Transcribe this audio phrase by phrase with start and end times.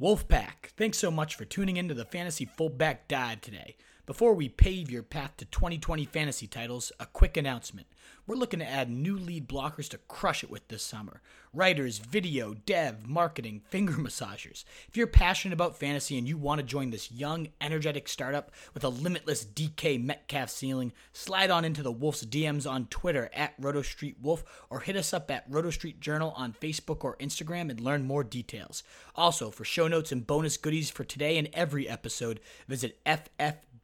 [0.00, 3.74] Wolfpack, thanks so much for tuning into the Fantasy Fullback Dive today.
[4.08, 7.88] Before we pave your path to 2020 fantasy titles, a quick announcement.
[8.26, 11.20] We're looking to add new lead blockers to crush it with this summer.
[11.52, 14.64] Writers, video, dev, marketing, finger massagers.
[14.86, 18.82] If you're passionate about fantasy and you want to join this young, energetic startup with
[18.84, 24.42] a limitless DK Metcalf ceiling, slide on into the Wolf's DMs on Twitter at RotoStreetWolf
[24.70, 28.82] or hit us up at RotoStreet Journal on Facebook or Instagram and learn more details.
[29.14, 32.98] Also, for show notes and bonus goodies for today and every episode, visit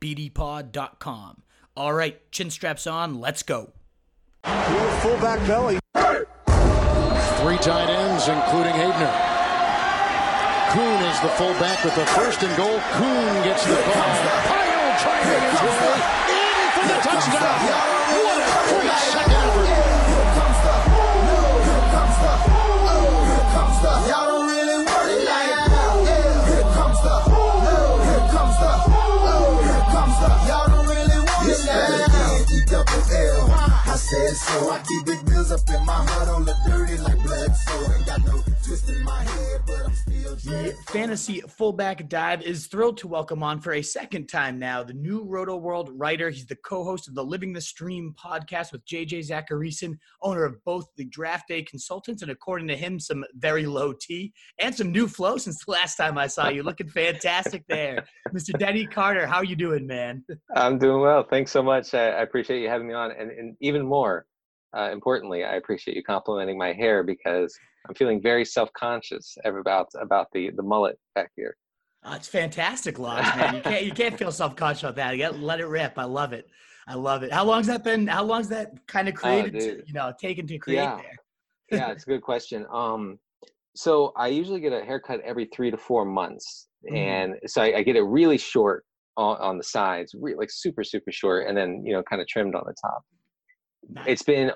[0.04, 1.42] ffbdpod.com.
[1.76, 3.72] All right, chin straps on, let's go.
[4.44, 5.78] fullback belly.
[7.40, 9.10] Three tight ends, including Hayden.
[10.72, 12.78] Kuhn is the fullback with the first and goal.
[12.92, 14.14] Kuhn gets the ball.
[14.48, 15.98] Pile driving his way
[16.34, 17.58] in for the touchdown.
[18.24, 19.43] What a great second
[34.34, 34.70] I so.
[34.70, 37.54] I keep big bills up in my hood on the dirty like blood.
[37.54, 42.42] So ain't got no twist in my head, but I'm still The Fantasy Fullback Dive
[42.42, 46.30] is thrilled to welcome on for a second time now the new Roto World writer.
[46.30, 50.88] He's the co-host of the Living the Stream podcast with JJ Zachariason, owner of both
[50.96, 55.06] the Draft Day Consultants and, according to him, some very low tea and some new
[55.06, 56.64] flow since the last time I saw you.
[56.64, 58.58] Looking fantastic there, Mr.
[58.58, 59.26] Denny Carter.
[59.26, 60.24] How you doing, man?
[60.56, 61.22] I'm doing well.
[61.22, 61.94] Thanks so much.
[61.94, 63.12] I, I appreciate you having me on.
[63.12, 64.23] And, and even more
[64.76, 67.54] uh, importantly, I appreciate you complimenting my hair because
[67.88, 71.56] I'm feeling very self-conscious about about the the mullet back here.
[72.04, 73.54] Oh, it's fantastic, Lodge, man.
[73.54, 75.12] You can't you can't feel self conscious about that.
[75.16, 75.98] You got let it rip.
[75.98, 76.48] I love it.
[76.86, 77.32] I love it.
[77.32, 78.06] How long's that been?
[78.06, 79.54] How long's that kind of created?
[79.54, 80.96] to, you know, taken to create Yeah.
[80.96, 81.78] there?
[81.78, 82.66] Yeah, it's a good question.
[82.70, 83.18] Um,
[83.74, 86.96] so I usually get a haircut every three to four months, Mhm.
[86.96, 88.84] and so I, I get it really short
[89.16, 92.28] on, on the sides, re- like super super short, and then you know kind of
[92.28, 93.02] trimmed on the top.
[93.88, 94.04] Nice.
[94.06, 94.52] It's been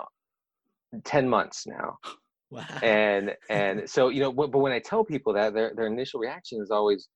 [1.04, 1.98] ten months now.
[2.50, 2.64] wow.
[2.82, 6.20] and and so you know but but when i tell people that their their initial
[6.20, 7.08] reaction is always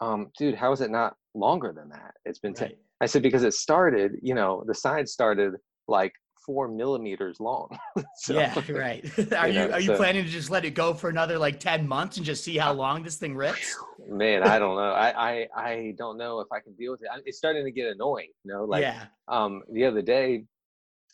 [0.00, 2.78] um dude how is it not longer than that it's been 10 Right.
[3.00, 5.54] i said because it started you know the side started
[5.86, 6.12] like
[6.46, 7.68] four millimeters long
[8.16, 9.04] so, yeah, right.
[9.36, 11.60] are you know, are you so- planning to just let it go for another like
[11.60, 13.76] ten months and just see how long this thing rips?
[14.08, 17.08] man i don't know I, I i don't know if i can deal with it
[17.26, 19.04] it's starting to get annoying you know like yeah.
[19.26, 20.44] um the other day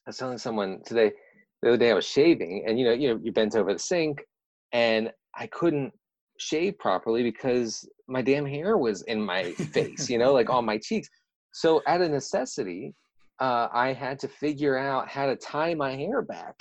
[0.07, 1.13] i was telling someone today
[1.63, 3.79] the other day i was shaving and you know you know you bent over the
[3.79, 4.23] sink
[4.73, 5.93] and i couldn't
[6.39, 10.79] shave properly because my damn hair was in my face you know like on my
[10.79, 11.09] cheeks.
[11.53, 12.95] So out of necessity
[13.41, 16.61] uh, i had to figure out how to tie my hair back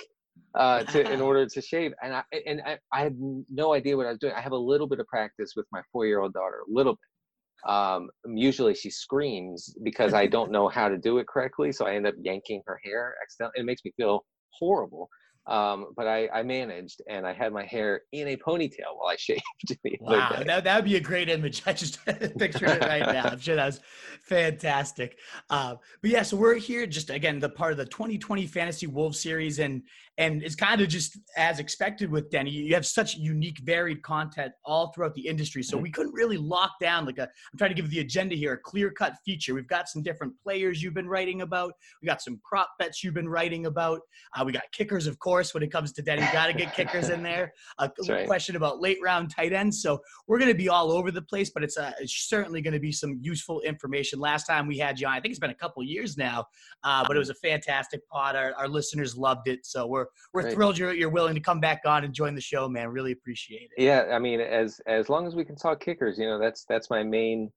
[0.54, 3.16] uh, to in order to shave and i and I, I had
[3.50, 4.34] no idea what i was doing.
[4.34, 6.92] I have a little bit of practice with my four year old daughter a little
[6.92, 7.13] bit
[7.66, 11.72] um, usually she screams because I don't know how to do it correctly.
[11.72, 13.60] So I end up yanking her hair accidentally.
[13.60, 15.08] It makes me feel horrible.
[15.46, 19.16] Um, but I, I managed and I had my hair in a ponytail while I
[19.18, 19.42] shaved.
[20.00, 21.62] Wow, that that would be a great image.
[21.66, 22.02] I just
[22.38, 23.24] pictured it right now.
[23.24, 23.80] I'm sure that was
[24.22, 25.18] fantastic.
[25.50, 29.20] Uh, but yeah, so we're here just again the part of the 2020 Fantasy Wolves
[29.20, 29.82] series, and
[30.18, 32.50] and it's kind of just as expected with Denny.
[32.50, 36.72] You have such unique, varied content all throughout the industry, so we couldn't really lock
[36.80, 37.22] down like a.
[37.22, 39.54] I'm trying to give the agenda here a clear cut feature.
[39.54, 41.72] We've got some different players you've been writing about.
[42.00, 44.02] We got some prop bets you've been writing about.
[44.36, 45.52] Uh, we got kickers, of course.
[45.52, 47.52] When it comes to Denny, got to get kickers in there.
[47.78, 48.26] A right.
[48.26, 49.82] question about late round tight ends.
[49.82, 52.74] So we're going to be all over the place, but it's, uh, it's certainly going
[52.74, 54.20] to be some useful information.
[54.20, 56.46] Last time we had you on, I think it's been a couple years now,
[56.84, 58.36] uh, but it was a fantastic pod.
[58.36, 60.54] Our, our listeners loved it, so we're we're Great.
[60.54, 62.88] thrilled you're you're willing to come back on and join the show, man.
[62.88, 63.82] Really appreciate it.
[63.82, 66.90] Yeah, I mean, as as long as we can talk kickers, you know, that's that's
[66.90, 67.50] my main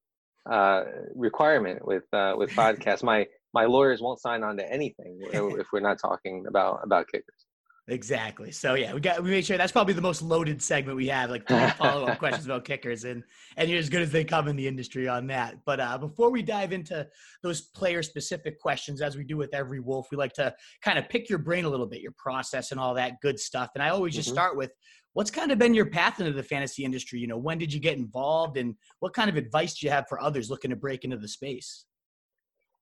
[0.49, 0.83] uh,
[1.15, 3.03] requirement with uh, with podcasts.
[3.03, 7.46] my my lawyers won't sign on to anything if we're not talking about about kickers.
[7.89, 8.51] Exactly.
[8.51, 11.29] So yeah, we got we made sure that's probably the most loaded segment we have,
[11.29, 13.23] like follow up questions about kickers, and
[13.55, 15.63] and you're as good as they come in the industry on that.
[15.65, 17.07] But uh, before we dive into
[17.43, 21.07] those player specific questions, as we do with every wolf, we like to kind of
[21.07, 23.69] pick your brain a little bit, your process and all that good stuff.
[23.73, 24.33] And I always just Mhm.
[24.33, 24.73] start with
[25.13, 27.21] what's kind of been your path into the fantasy industry.
[27.21, 30.09] You know, when did you get involved, and what kind of advice do you have
[30.09, 31.85] for others looking to break into the space?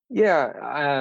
[0.09, 0.51] Yeah,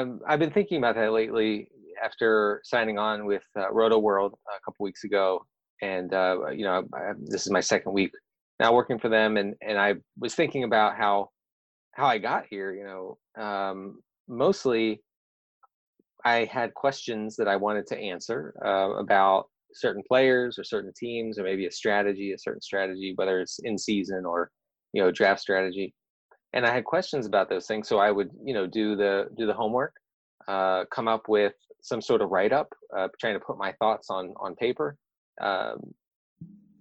[0.03, 1.69] um, I've been thinking about that lately
[2.05, 5.45] after signing on with uh, Roto World a couple weeks ago,
[5.83, 8.13] and uh, you know, I, this is my second week
[8.61, 11.31] now working for them, and and I was thinking about how
[11.93, 12.73] how I got here.
[12.75, 15.01] You know, um, mostly
[16.25, 21.39] I had questions that I wanted to answer uh, about certain players or certain teams,
[21.39, 24.51] or maybe a strategy, a certain strategy, whether it's in season or
[24.95, 25.93] you know draft strategy
[26.55, 29.45] and i had questions about those things so i would you know do the do
[29.45, 29.93] the homework
[30.49, 34.11] uh, come up with some sort of write up uh, trying to put my thoughts
[34.11, 34.97] on on paper.
[35.41, 35.95] Um,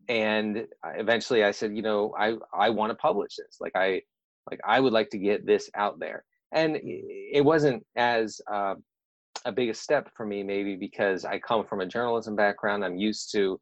[0.10, 0.68] and
[0.98, 3.58] eventually i said you know i i want to publish this.
[3.62, 4.02] Like i
[4.50, 6.24] like i would like to get this out there.
[6.52, 8.76] And it wasn't as uh,
[9.46, 12.84] a big step for me maybe because i come from a journalism background.
[12.84, 13.60] I'm used to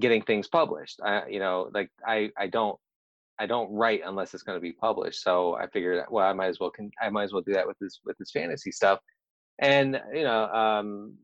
[0.00, 1.00] getting things published.
[1.04, 2.78] I you know like i i don't
[3.40, 6.48] i don't write unless it's going to be published so i figured well i might
[6.48, 8.98] as well can i might as well do that with this with this fantasy stuff
[9.60, 11.14] and you know um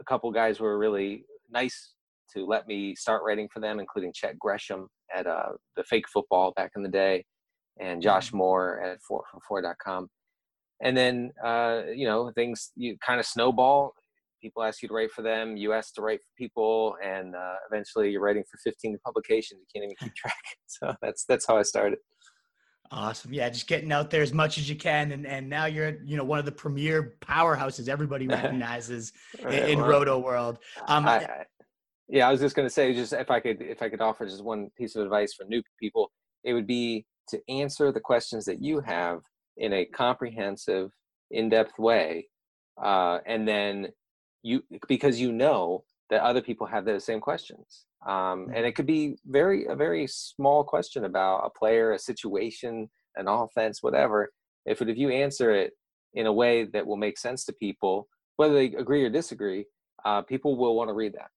[0.00, 1.94] a couple guys were really nice
[2.32, 6.52] to let me start writing for them including chet gresham at uh the fake football
[6.56, 7.24] back in the day
[7.80, 8.38] and josh Mm-hmm.
[8.38, 10.08] moore at 4for4.com
[10.82, 13.94] and then uh you know things you kind of snowball
[14.46, 17.54] people ask you to write for them you ask to write for people and uh,
[17.70, 21.56] eventually you're writing for 15 publications you can't even keep track so that's that's how
[21.56, 21.98] i started
[22.92, 23.32] Awesome.
[23.32, 26.16] Yeah, just getting out there as much as you can, and and now you're you
[26.16, 30.58] know one of the premier powerhouses everybody recognizes in, Right, in well, Roto world.
[30.86, 31.44] Um, I, I,
[32.08, 34.26] yeah i was just going to say just if i could if i could offer
[34.26, 36.10] just one piece of advice for new people
[36.44, 39.20] it would be to answer the questions that you have
[39.56, 40.90] in a comprehensive
[41.30, 42.26] in-depth way
[42.82, 43.88] uh, and then
[44.46, 48.86] you because you know that other people have those same questions um, and it could
[48.86, 54.30] be very a very small question about a player a situation an offense whatever.
[54.66, 55.72] If it, if you answer it
[56.14, 59.64] in a way that will make sense to people whether they agree or disagree
[60.04, 61.30] uh, people will want to read that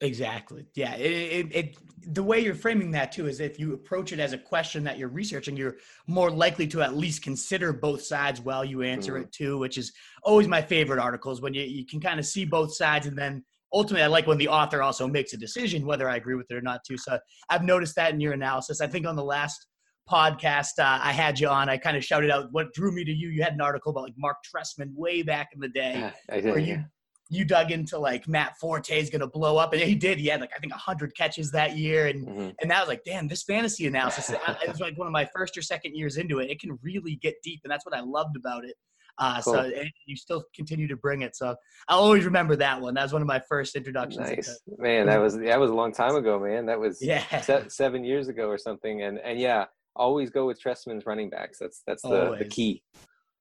[0.00, 0.66] Exactly.
[0.74, 0.94] Yeah.
[0.94, 1.76] It, it, it,
[2.14, 4.96] the way you're framing that too is if you approach it as a question that
[4.96, 9.22] you're researching, you're more likely to at least consider both sides while you answer Mhm.
[9.22, 9.92] it too, which is
[10.22, 13.44] always my favorite articles when you, you can kind of see both sides and then
[13.74, 16.54] ultimately I like when the author also makes a decision whether I agree with it
[16.54, 16.96] or not too.
[16.96, 17.18] So
[17.50, 18.80] I've noticed that in your analysis.
[18.80, 19.66] I think on the last
[20.08, 23.12] podcast uh, I had you on, I kind of shouted out what drew me to
[23.12, 23.28] you.
[23.30, 26.54] You had an article about like Marc Trestman way back in the day I where
[26.54, 26.82] did, you yeah.
[27.30, 30.18] You dug into like Matt Forte is going to blow up, and he did.
[30.18, 32.54] He had like I think hundred catches that year, and Mhm.
[32.62, 34.30] and that was like, damn, this fantasy analysis.
[34.62, 36.50] It was like one of my first or second years into it.
[36.50, 38.76] It can really get deep, and that's what I loved about it.
[39.18, 39.60] Uh, So Cool.
[39.78, 41.36] and you still continue to bring it.
[41.36, 41.54] So
[41.88, 42.94] I'll always remember that one.
[42.94, 44.26] That was one of my first introductions.
[44.30, 45.06] Nice, man.
[45.06, 46.64] That was that was a long time ago, man.
[46.66, 47.40] That was Yeah.
[47.42, 49.02] se- seven years ago or something.
[49.02, 49.66] And and yeah,
[49.96, 51.58] always go with Trestman's running backs.
[51.58, 52.82] That's that's the, the key.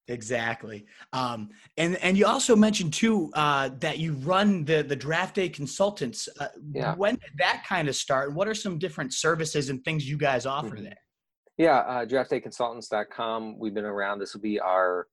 [0.07, 0.85] Exactly.
[1.11, 5.49] Um, and and you also mentioned too uh, that you run the the draft day
[5.49, 6.29] consultants.
[6.39, 6.95] Uh, Yeah.
[6.95, 8.33] When did that kind of start?
[8.33, 10.83] What are some different services and things you guys offer Mhm.
[10.83, 10.99] there?
[11.57, 13.57] Yeah, uh, draftdayconsultants.com.
[13.59, 14.19] We've been around.
[14.19, 15.07] This will be our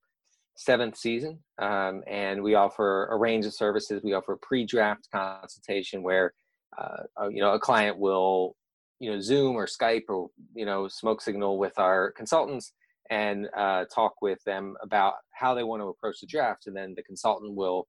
[0.56, 4.02] seventh season, um, and we offer a range of services.
[4.04, 6.32] We offer pre-draft consultation where
[6.78, 8.56] uh, uh, you know a client will
[9.00, 12.72] you know Zoom or Skype or you know smoke signal with our consultants
[13.10, 16.94] and uh, talk with them about how they want to approach the draft, and then
[16.96, 17.86] the consultant will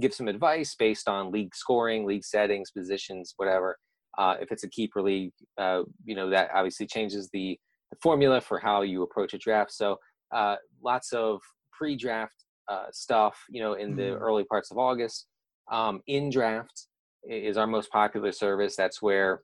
[0.00, 3.76] give some advice based on league scoring, league settings, positions, whatever.
[4.18, 7.58] Uh, if it's a keeper league, uh, you know that obviously changes the
[7.90, 9.70] the formula for how you approach a draft.
[9.72, 9.98] So
[10.32, 11.42] uh, lots of
[11.72, 12.34] pre-draft
[12.68, 14.20] uh, stuff, you know, in the Mhm.
[14.20, 15.26] early parts of August.
[15.70, 16.86] Um, in draft
[17.24, 18.76] is our most popular service.
[18.76, 19.42] That's where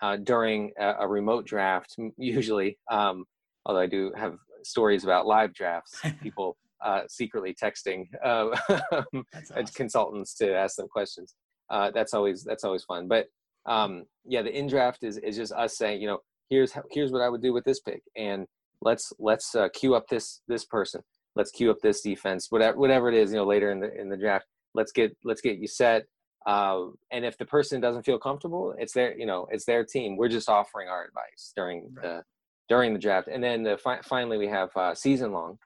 [0.00, 3.24] uh, during a, a remote draft, usually, um,
[3.66, 8.48] although I do have stories about live drafts, people uh, secretly texting uh,
[9.34, 9.66] awesome.
[9.74, 11.34] consultants to ask them questions.
[11.70, 13.08] Uh, that's always that's always fun.
[13.08, 13.26] But
[13.66, 16.18] um, yeah, the in draft is is just us saying, you know,
[16.50, 18.46] here's how, here's what I would do with this pick, and
[18.80, 21.02] let's let's uh, queue up this this person.
[21.34, 24.08] Let's queue up this defense, whatever whatever it is, you know, later in the in
[24.08, 24.46] the draft.
[24.74, 26.06] Let's get let's get you set.
[26.44, 30.16] Uh, and if the person doesn't feel comfortable, it's their you know it's their team.
[30.16, 32.02] We're just offering our advice during Right.
[32.02, 32.22] the
[32.68, 35.58] during the draft, and then the, fi- finally we have uh, season long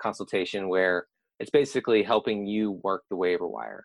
[0.00, 1.06] consultation where
[1.38, 3.84] it's basically helping you work the waiver wire.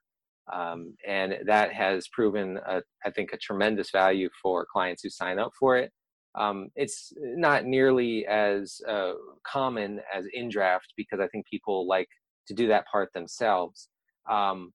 [0.51, 5.39] Um, and that has proven, a, I think, a tremendous value for clients who sign
[5.39, 5.91] up for it.
[6.38, 9.13] Um, it's not nearly as uh,
[9.46, 12.08] common as in draft because I think people like
[12.48, 13.89] to do that part themselves.
[14.30, 14.72] Um,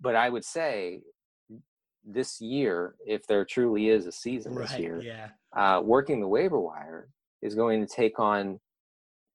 [0.00, 1.00] but I would say
[2.04, 5.30] this year, if there truly is a season this year, Yeah.
[5.52, 7.08] uh, working the waiver wire
[7.40, 8.60] is going to take on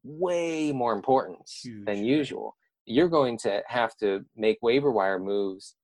[0.04, 2.06] way more importance Huge, than right.
[2.06, 2.56] usual.
[2.86, 5.76] You're going to have to make waiver wire moves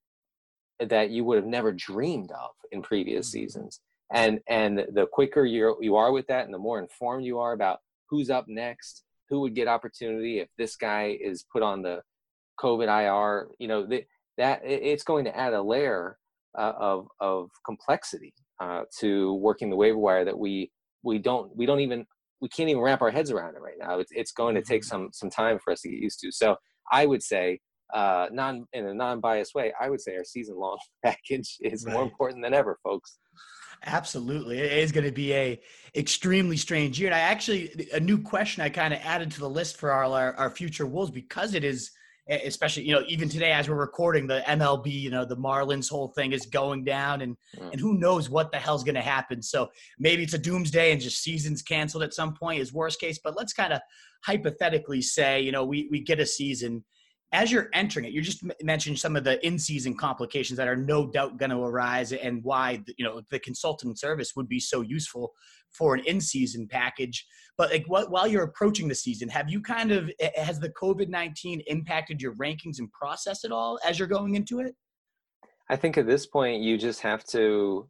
[0.80, 3.32] that you would have never dreamed of in previous Mhm.
[3.32, 3.80] seasons.
[4.10, 7.52] And and the quicker you you are with that, and the more informed you are
[7.52, 12.02] about who's up next, who would get opportunity if this guy is put on the
[12.60, 16.18] COVID IR, you know the, that it's going to add a layer
[16.56, 20.70] uh, of of complexity uh, to working the waiver wire that we
[21.02, 22.06] we don't we don't even
[22.40, 23.98] we can't even wrap our heads around it right now.
[23.98, 24.86] It's it's going to take Mhm.
[24.86, 26.30] some some time for us to get used to.
[26.32, 26.56] So
[26.92, 27.60] I would say,
[27.94, 32.42] uh, non in a non-biased way, I would say our season-long package is more important
[32.42, 33.18] than ever, folks.
[33.86, 34.58] Absolutely.
[34.60, 35.60] It is going to be a
[35.94, 37.08] extremely strange year.
[37.08, 40.04] And I actually a new question I kind of added to the list for our,
[40.04, 41.90] our our future Wolves because it is
[42.28, 46.08] especially, you know, even today as we're recording the MLB, you know, the Marlins whole
[46.08, 47.72] thing is going down and Mm.
[47.72, 49.42] and who knows what the hell's going to happen.
[49.42, 53.18] So maybe it's a doomsday and just seasons canceled at some point is worst case,
[53.22, 53.80] but let's kind of
[54.24, 56.84] hypothetically say, you know, we we get a season
[57.32, 61.06] as you're entering it, you just mentioned some of the in-season complications that are no
[61.06, 65.32] doubt going to arise, and why you know the consultant service would be so useful
[65.70, 67.26] for an in-season package.
[67.58, 71.60] But like, while you're approaching the season, have you kind of has the COVID nineteen
[71.66, 74.74] impacted your rankings and process at all as you're going into it?
[75.68, 77.88] I think at this point you just have to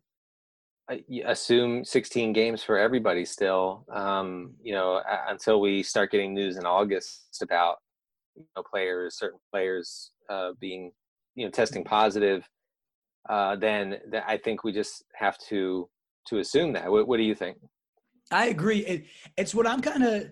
[0.91, 3.85] uh, assume 16 games for everybody still.
[3.93, 7.79] Um, you know, until we start getting news in August about
[8.37, 10.93] you know players, certain players uh, being
[11.35, 12.49] you know testing positive.
[13.29, 15.89] Uh, then th- I think we just have to
[16.29, 16.91] to assume that.
[16.91, 17.59] What, what do you think?
[18.31, 18.79] I agree.
[18.81, 19.05] It,
[19.37, 20.31] it's what I'm kind of.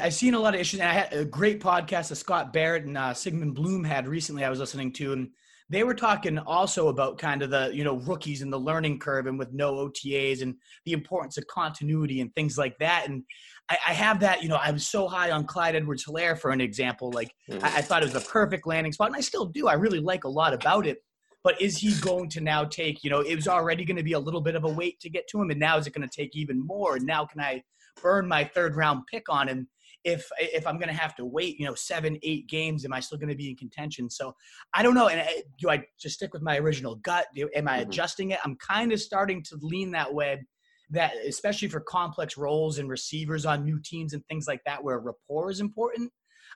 [0.00, 2.86] I've seen a lot of issues, and I had a great podcast that Scott Barrett
[2.86, 4.42] and uh, Sigmund Bloom had recently.
[4.42, 5.28] I was listening to, and
[5.68, 9.26] they were talking also about kind of the you know rookies and the learning curve,
[9.26, 10.54] and with no OTAs, and
[10.86, 13.08] the importance of continuity and things like that.
[13.08, 13.24] And
[13.70, 14.42] I, I have that.
[14.42, 17.10] You know, I was so high on Clyde Edwards-Hilaire for an example.
[17.10, 17.62] Like Mhm.
[17.62, 19.68] I, I thought it was a perfect landing spot, and I still do.
[19.68, 20.98] I really like a lot about it.
[21.44, 24.12] But is he going to now take, you know, it was already going to be
[24.14, 26.06] a little bit of a wait to get to him, and now is it going
[26.08, 26.96] to take even more?
[26.96, 27.62] And now can I
[28.02, 29.68] burn my third round pick on him?
[30.04, 33.00] If if I'm going to have to wait, you know, seven, eight games, am I
[33.00, 34.08] still going to be in contention?
[34.10, 34.34] So
[34.74, 35.08] I don't know.
[35.08, 37.26] And I, do I just stick with my original gut?
[37.34, 37.88] Do, am I Mhm.
[37.88, 38.38] adjusting it?
[38.44, 40.44] I'm kind of starting to lean that way.
[40.90, 44.98] That especially for complex roles and receivers on new teams and things like that, where
[44.98, 46.10] rapport is important.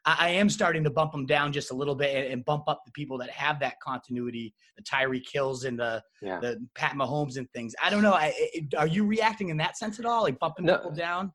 [0.06, 2.80] I, I am starting to bump them down just a little bit and, bump up
[2.86, 6.40] the people that have that continuity, the Tyreek Hills and the Yeah.
[6.40, 7.74] the Pat Mahomes and things.
[7.82, 8.14] I don't know.
[8.14, 8.32] I,
[8.78, 10.76] are you reacting in that sense at all, like bumping No.
[10.78, 11.32] people down?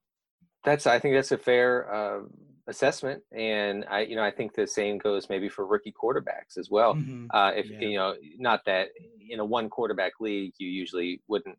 [0.63, 2.21] That's I think that's a fair uh,
[2.65, 6.71] assessment, and I you know I think the same goes maybe for rookie quarterbacks as
[6.71, 6.95] well.
[6.95, 7.27] Mhm.
[7.31, 7.79] Uh, if Yeah.
[7.81, 8.87] you know, not that
[9.29, 11.57] in a one quarterback league you usually wouldn't,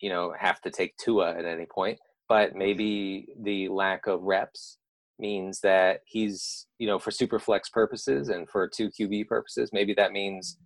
[0.00, 4.78] you know, have to take Tua at any point, but maybe the lack of reps
[5.18, 9.94] means that he's, you know, for super flex purposes and for two QB purposes, maybe
[9.94, 10.58] that means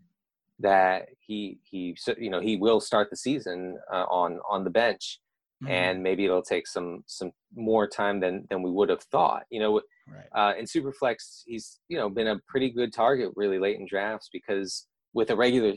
[0.58, 5.18] that he he you know he will start the season uh, on on the bench
[5.62, 5.70] Mhm.
[5.70, 9.60] and maybe it'll take some some more time than than we would have thought you
[9.60, 10.26] know right.
[10.34, 14.30] uh, in Superflex, he's you know been a pretty good target really late in drafts
[14.32, 15.74] because with a regular,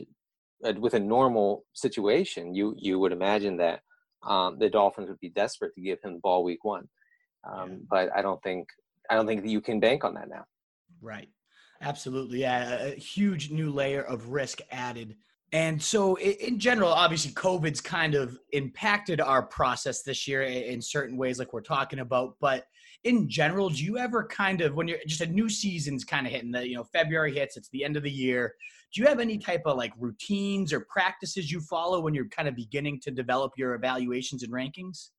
[0.78, 3.80] with a normal situation, you you would imagine that
[4.26, 6.88] um, the Dolphins would be desperate to give him the ball week one,
[7.50, 7.76] um, Yeah.
[7.90, 8.68] but I don't think
[9.10, 10.44] I don't think that you can bank on that now.
[11.02, 11.28] Right.
[11.80, 12.40] Absolutely.
[12.40, 12.78] Yeah.
[12.80, 15.16] A a huge new layer of risk added.
[15.52, 21.16] And so, in general, obviously, COVID's kind of impacted our process this year in certain
[21.16, 22.34] ways, like we're talking about.
[22.40, 22.64] But
[23.04, 26.32] in general, do you ever kind of, when you're just a new season's kind of
[26.32, 28.54] hitting, the you know February hits, it's the end of the year.
[28.92, 32.48] Do you have any type of like routines or practices you follow when you're kind
[32.48, 35.10] of beginning to develop your evaluations and rankings?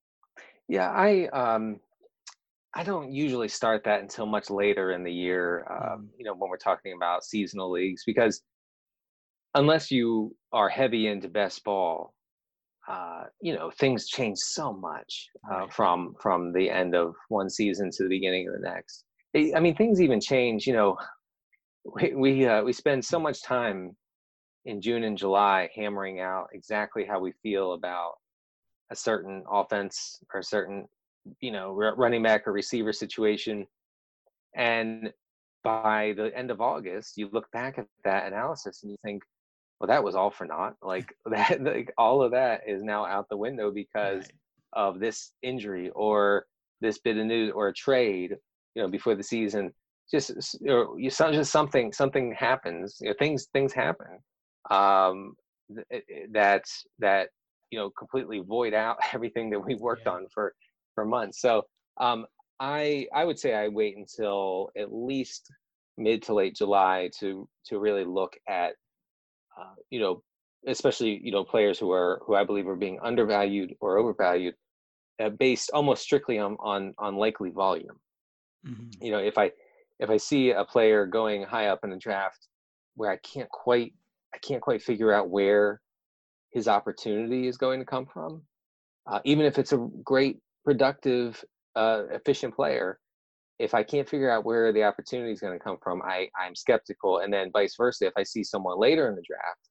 [0.68, 1.80] Yeah, I um,
[2.74, 5.68] I don't usually start that until much later in the year.
[5.70, 6.10] Uh, Mhm.
[6.18, 8.42] You know, when we're talking about seasonal leagues, because
[9.54, 12.15] unless you are heavy into best ball,
[12.88, 17.90] uh, you know, things change so much uh, from from the end of one season
[17.92, 19.06] to the beginning of the next.
[19.36, 20.66] I mean, things even change.
[20.68, 20.98] You know,
[21.84, 23.96] we we uh, we spend so much time
[24.66, 28.14] in June and July hammering out exactly how we feel about
[28.92, 30.88] a certain offense or a certain
[31.42, 33.66] you know running back or receiver situation
[34.56, 35.12] and
[35.64, 39.24] by the end of august you look back at that analysis and you think
[39.80, 43.28] well that was all for naught like that like all of that is now out
[43.30, 44.32] the window because Right.
[44.74, 46.46] of this injury or
[46.82, 48.36] this bit of news or a trade
[48.76, 49.72] you know before the season
[50.12, 50.32] just
[50.68, 54.20] or you just something something happens you know things things happen
[54.72, 55.34] um
[55.74, 56.64] th- it- it- that
[57.00, 57.30] that
[57.72, 60.14] you know completely void out everything that we've worked Yeah.
[60.14, 60.54] on for
[60.94, 61.64] for months so
[62.00, 62.26] um
[62.60, 65.50] i i would say i wait until at least
[65.98, 68.74] mid to late july to to really look at
[69.60, 70.24] uh, you know
[70.68, 74.56] especially you know players who are who i believe are being undervalued or overvalued
[75.22, 78.00] uh, based almost strictly on on on likely volume
[78.66, 78.92] Mhm.
[79.02, 79.52] you know if i
[80.00, 82.48] if i see a player going high up in the draft
[82.96, 83.94] where i can't quite
[84.34, 85.82] i can't quite figure out where
[86.52, 88.42] his opportunity is going to come from
[89.08, 91.44] uh, even if it's a great productive
[91.76, 93.00] uh, efficient player,
[93.60, 96.56] if I can't figure out where the opportunity is going to come from, I I'm
[96.56, 97.20] skeptical.
[97.20, 99.70] And then vice versa, if I see someone later in the draft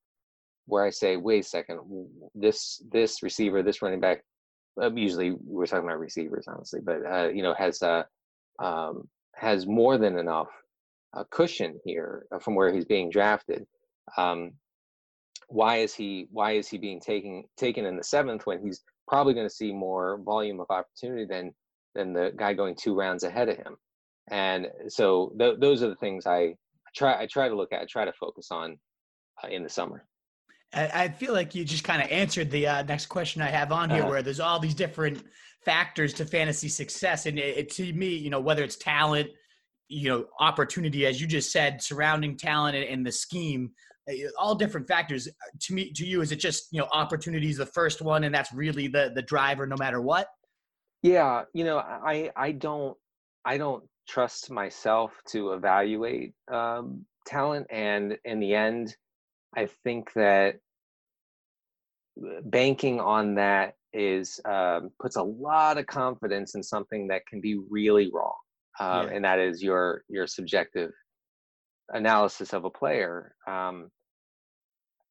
[0.66, 1.80] where I say, wait a second,
[2.34, 4.22] this this receiver, this running back,
[4.80, 8.04] uh, usually we're talking about receivers, honestly, but uh, you know has uh,
[8.58, 10.48] um, has more than enough
[11.14, 13.66] uh, cushion here uh, from where he's being drafted.
[14.16, 14.52] Um,
[15.48, 19.34] why is he why is he being taken taken in the seventh when he's probably
[19.34, 21.54] going to see more volume of opportunity than
[21.94, 23.76] than the guy going two rounds ahead of him?
[24.30, 26.54] And so th- those are the things I
[26.94, 28.78] try I try to look at, I try to focus on
[29.42, 30.06] uh, in the summer.
[30.76, 33.90] I feel like you just kind of answered the uh, next question I have on
[33.90, 35.22] here, uh, where there's all these different
[35.64, 39.30] factors to fantasy success, and it, it, to me, you know, whether it's talent,
[39.88, 43.70] you know, opportunity, as you just said, surrounding talent and, and the scheme,
[44.08, 45.28] eh, all different factors.
[45.60, 48.34] To me, to you, is it just you know, opportunity is the first one, and
[48.34, 50.26] that's really the the driver, no matter what?
[51.04, 52.96] Yeah, you know, I I don't
[53.44, 58.96] I don't trust myself to evaluate um, talent, and in the end,
[59.54, 60.60] I think that
[62.44, 67.58] banking on that is um, puts a lot of confidence in something that can be
[67.68, 68.38] really wrong,
[68.80, 69.14] uh, yeah.
[69.14, 70.90] and that is your your subjective
[71.90, 73.34] analysis of a player.
[73.46, 73.90] Um,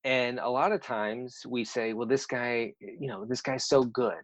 [0.04, 3.84] and a lot of times we say, "Well, this guy, you know, this guy's so
[3.84, 4.24] good.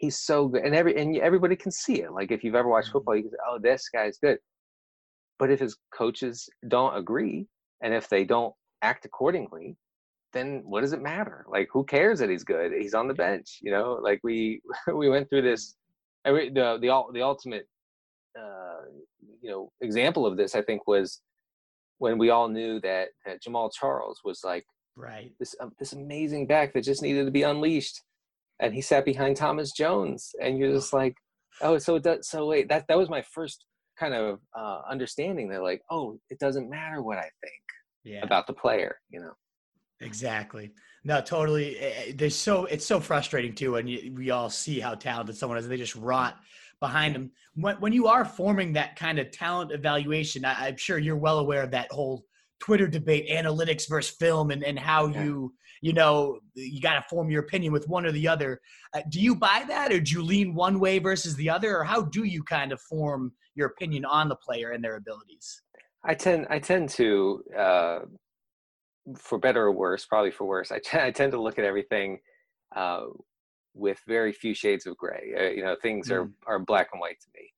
[0.00, 2.12] He's so good," and every and everybody can see it.
[2.12, 2.98] Like if you've ever watched mm-hmm.
[2.98, 4.38] football, you can say, "Oh, this guy's good."
[5.38, 7.46] But if his coaches don't agree,
[7.82, 9.76] and if they don't act accordingly,
[10.32, 11.44] then what does it matter?
[11.48, 12.72] Like, who cares that he's good?
[12.72, 13.98] He's on the bench, you know.
[14.02, 14.62] Like we
[14.94, 15.76] we went through this.
[16.24, 17.66] Every the the the ultimate,
[18.38, 18.82] uh,
[19.40, 21.20] you know, example of this, I think, was
[21.98, 24.64] when we all knew that that Jamaal Charles was like
[24.96, 28.02] right this um, this amazing back that just needed to be unleashed,
[28.60, 31.14] and he sat behind Thomas Jones, and you're just like,
[31.62, 33.64] oh, so it does, so wait, that that was my first
[33.98, 37.62] kind of uh, understanding that like, oh, it doesn't matter what I think
[38.04, 38.22] yeah.
[38.22, 39.32] about the player, you know.
[40.00, 40.72] Exactly.
[41.04, 41.78] No, totally.
[41.78, 45.58] Eh, eh, there's so it's so frustrating too, and we all see how talented someone
[45.58, 45.68] is.
[45.68, 46.38] They just rot
[46.80, 47.30] behind them.
[47.54, 51.38] When, when you are forming that kind of talent evaluation, I, am sure you're well
[51.38, 52.24] aware of that whole
[52.60, 55.24] Twitter debate, analytics versus film, and and how yeah.
[55.24, 58.60] you you know you got to form your opinion with one or the other.
[58.94, 61.84] Uh, do you buy that, or do you lean one way versus the other, or
[61.84, 65.62] how do you kind of form your opinion on the player and their abilities?
[66.04, 67.98] I tend I tend to uh,
[69.16, 70.70] for better or worse, probably for worse.
[70.72, 72.18] I, t- I tend to look at everything
[72.76, 73.06] uh,
[73.74, 75.32] with very few shades of gray.
[75.38, 76.16] Uh, you know, things mm.
[76.16, 77.52] are are black and white to me,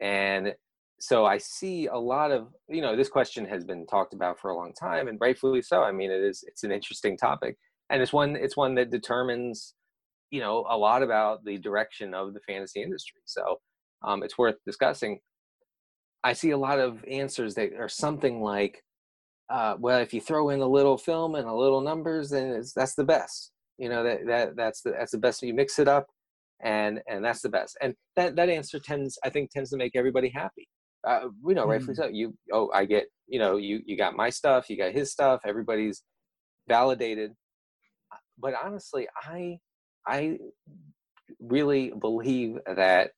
[0.00, 0.54] and
[1.00, 4.50] so I see a lot of you know this question has been talked about for
[4.50, 5.82] a long time, and rightfully so.
[5.82, 7.56] I mean, it is it's an interesting topic,
[7.88, 9.74] and it's one it's one that determines
[10.30, 13.22] you know a lot about the direction of the fantasy industry.
[13.24, 13.60] So
[14.02, 15.20] um, it's worth discussing.
[16.22, 18.84] I see a lot of answers that are something like
[19.48, 22.94] uh, well, if you throw in a little film and a little numbers, then that's
[22.94, 23.52] the best.
[23.78, 25.42] You know that that that's the that's the best.
[25.42, 26.08] You mix it up,
[26.62, 27.78] and and that's the best.
[27.80, 30.68] And that that answer tends, I think, tends to make everybody happy.
[31.06, 31.70] Uh, you know, mm.
[31.70, 32.06] rightfully so.
[32.06, 35.40] You oh, I get you know you you got my stuff, you got his stuff.
[35.46, 36.02] Everybody's
[36.68, 37.32] validated.
[38.38, 39.58] But honestly, I
[40.06, 40.38] I
[41.38, 43.10] really believe that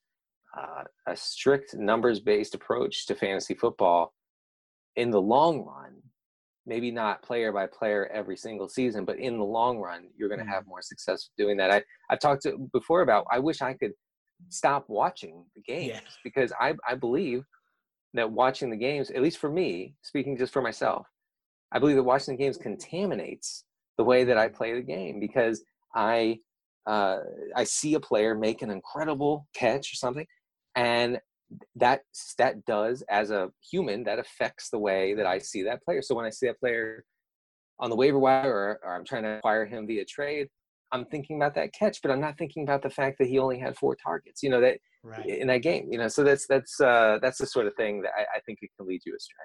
[0.56, 4.12] uh, a strict numbers based approach to fantasy football
[4.96, 6.02] in the long run
[6.66, 10.40] maybe not player by player every single season, but in the long run, you're going
[10.40, 10.70] to have mm-hmm.
[10.70, 11.70] more success doing that.
[11.70, 13.92] I, I've talked to before about, I wish I could
[14.48, 16.00] stop watching the games yeah.
[16.22, 17.44] because I, I believe
[18.14, 21.06] that watching the games, at least for me, speaking just for myself,
[21.72, 23.64] I believe that watching the games contaminates
[23.96, 26.38] the way that I play the game because I,
[26.86, 27.18] uh,
[27.56, 30.26] I see a player make an incredible catch or something,
[30.74, 31.20] and
[31.76, 32.00] that
[32.38, 36.02] that does as a human that affects the way that I see that player.
[36.02, 37.04] So when I see that player
[37.78, 40.48] on the waiver wire or, or I'm trying to acquire him via trade,
[40.92, 43.58] I'm thinking about that catch, but I'm not thinking about the fact that he only
[43.58, 44.42] had four targets.
[44.42, 45.26] You know that right.
[45.26, 45.88] in that game.
[45.90, 48.58] You know, so that's that's uh, that's the sort of thing that I, I think
[48.62, 49.44] it can lead you astray.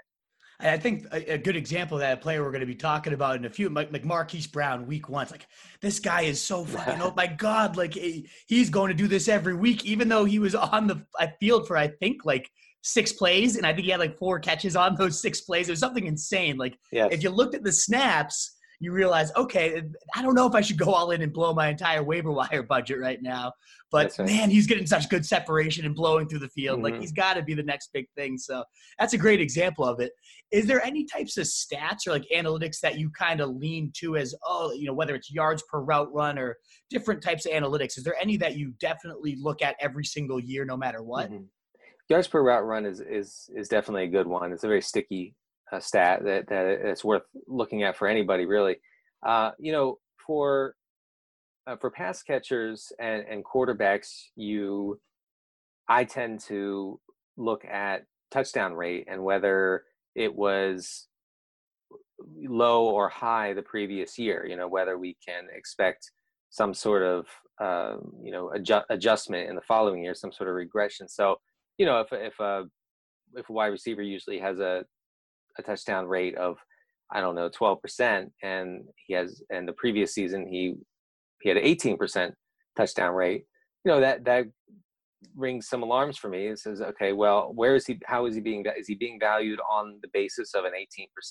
[0.60, 3.36] I think a, a, good example of that player we're going to be talking about
[3.36, 5.22] in a few, like, like Marquise Brown, week one.
[5.24, 5.46] It's like
[5.82, 7.00] this guy is so fucking.
[7.02, 7.78] oh my god!
[7.78, 11.06] Like he's going to do this every week, even though he was on the
[11.40, 12.50] field for I think like
[12.82, 15.70] six plays, and I think he had like four catches on those six plays.
[15.70, 16.58] It was something insane.
[16.58, 17.10] Like yes.
[17.12, 19.82] if you looked at the snaps, you realize, okay,
[20.14, 22.62] I don't know if I should go all in and blow my entire waiver wire
[22.62, 23.52] budget right now.
[23.90, 24.28] But right.
[24.28, 26.78] man, he's getting such good separation and blowing through the field.
[26.78, 26.84] Mm-hmm.
[26.84, 28.38] Like he's got to be the next big thing.
[28.38, 28.64] So
[29.00, 30.12] that's a great example of it.
[30.52, 34.16] Is there any types of stats or like analytics that you kind of lean to
[34.16, 36.58] as, oh, you know, whether it's yards per route run or
[36.90, 37.98] different types of analytics?
[37.98, 41.32] Is there any that you definitely look at every single year, no matter what?
[41.32, 41.46] Mm-hmm.
[42.10, 44.54] Yards per route run is is is definitely a good one.
[44.54, 45.36] It's a very sticky
[45.72, 48.78] uh, stat that that it's worth looking at for anybody really.
[49.26, 50.76] Uh, you know, for
[51.66, 55.00] uh, for pass catchers and, and quarterbacks, you
[55.88, 57.00] I tend to
[57.38, 59.84] look at touchdown rate and whether
[60.16, 61.08] it was
[62.44, 64.46] low or high the previous year.
[64.48, 66.12] You know, whether we can expect
[66.50, 67.28] some sort of
[67.60, 71.08] um, you know adjust, adjustment in the following year, some sort of regression.
[71.08, 71.38] So
[71.78, 72.64] you know, if if a
[73.36, 74.84] if a wide receiver usually has a
[75.60, 76.58] a touchdown rate of
[77.12, 78.30] I don't know, 12%.
[78.44, 80.76] And he has, and the previous season, he,
[81.42, 82.32] he had an 18%
[82.76, 83.46] touchdown rate.
[83.86, 84.46] You know, that, that
[85.36, 86.48] rings some alarms for me.
[86.48, 89.60] It says, okay, well, where is he, how is he being, is he being valued
[89.70, 90.74] on the basis of an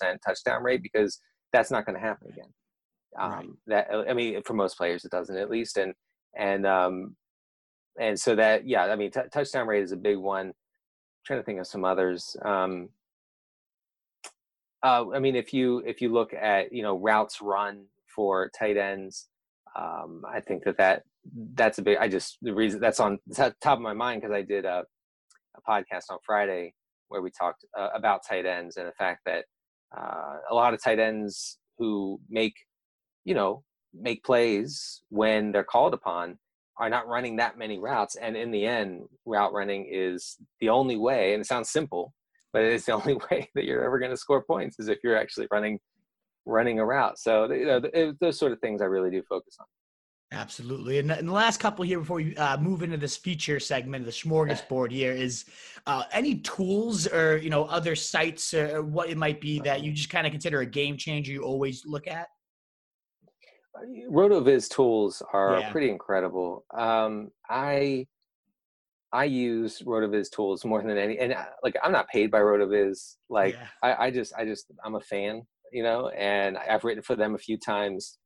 [0.03, 0.83] 18% touchdown rate?
[0.83, 1.21] Because
[1.53, 2.53] that's not going to happen again.
[3.19, 3.87] Um, right.
[3.89, 5.77] That, I mean, for most players, it doesn't at least.
[5.77, 5.93] And,
[6.39, 7.17] and, um,
[8.01, 10.49] and so that, yeah, I mean, t- touchdown rate is a big one.
[10.49, 10.55] I'm
[11.27, 12.37] trying to think of some others.
[12.43, 12.89] Um,
[14.83, 18.77] uh, I mean, if you if you look at you know routes run for tight
[18.77, 19.29] ends,
[19.77, 21.03] um, I think that that
[21.55, 21.99] that's a big.
[21.99, 24.85] I just the reason that's on top of my mind because I did a,
[25.57, 26.75] a, podcast on Friday
[27.09, 29.45] where we talked uh, about tight ends and the fact that
[29.97, 32.55] uh, a lot of tight ends who make
[33.25, 33.63] you know
[33.95, 36.39] make plays when they're called upon
[36.79, 40.97] are not running that many routes and in the end route running is the only
[40.97, 42.13] way and it sounds simple
[42.53, 45.17] but it's the only way that you're ever going to score points is if you're
[45.17, 45.79] actually running
[46.47, 47.19] running a route.
[47.19, 49.67] So you know, it, those sort of things I really do focus on.
[50.33, 50.99] Absolutely.
[50.99, 54.11] And in the last couple here, before we uh, move into this feature segment the
[54.11, 55.45] smorgasbord here, is
[55.87, 59.93] uh, any tools or you know other sites or what it might be that you
[59.93, 62.29] just kind of consider a game changer you always look at?
[64.11, 65.71] Rotoviz tools are yeah.
[65.71, 66.65] pretty incredible.
[66.77, 68.07] Um, I
[69.13, 73.17] I use Rotoviz tools more than any, and uh, like I'm not paid by Rotoviz.
[73.29, 73.67] Like yeah.
[73.83, 75.43] I, I just, I just, I'm a fan,
[75.73, 78.19] you know, and I've written for them a few times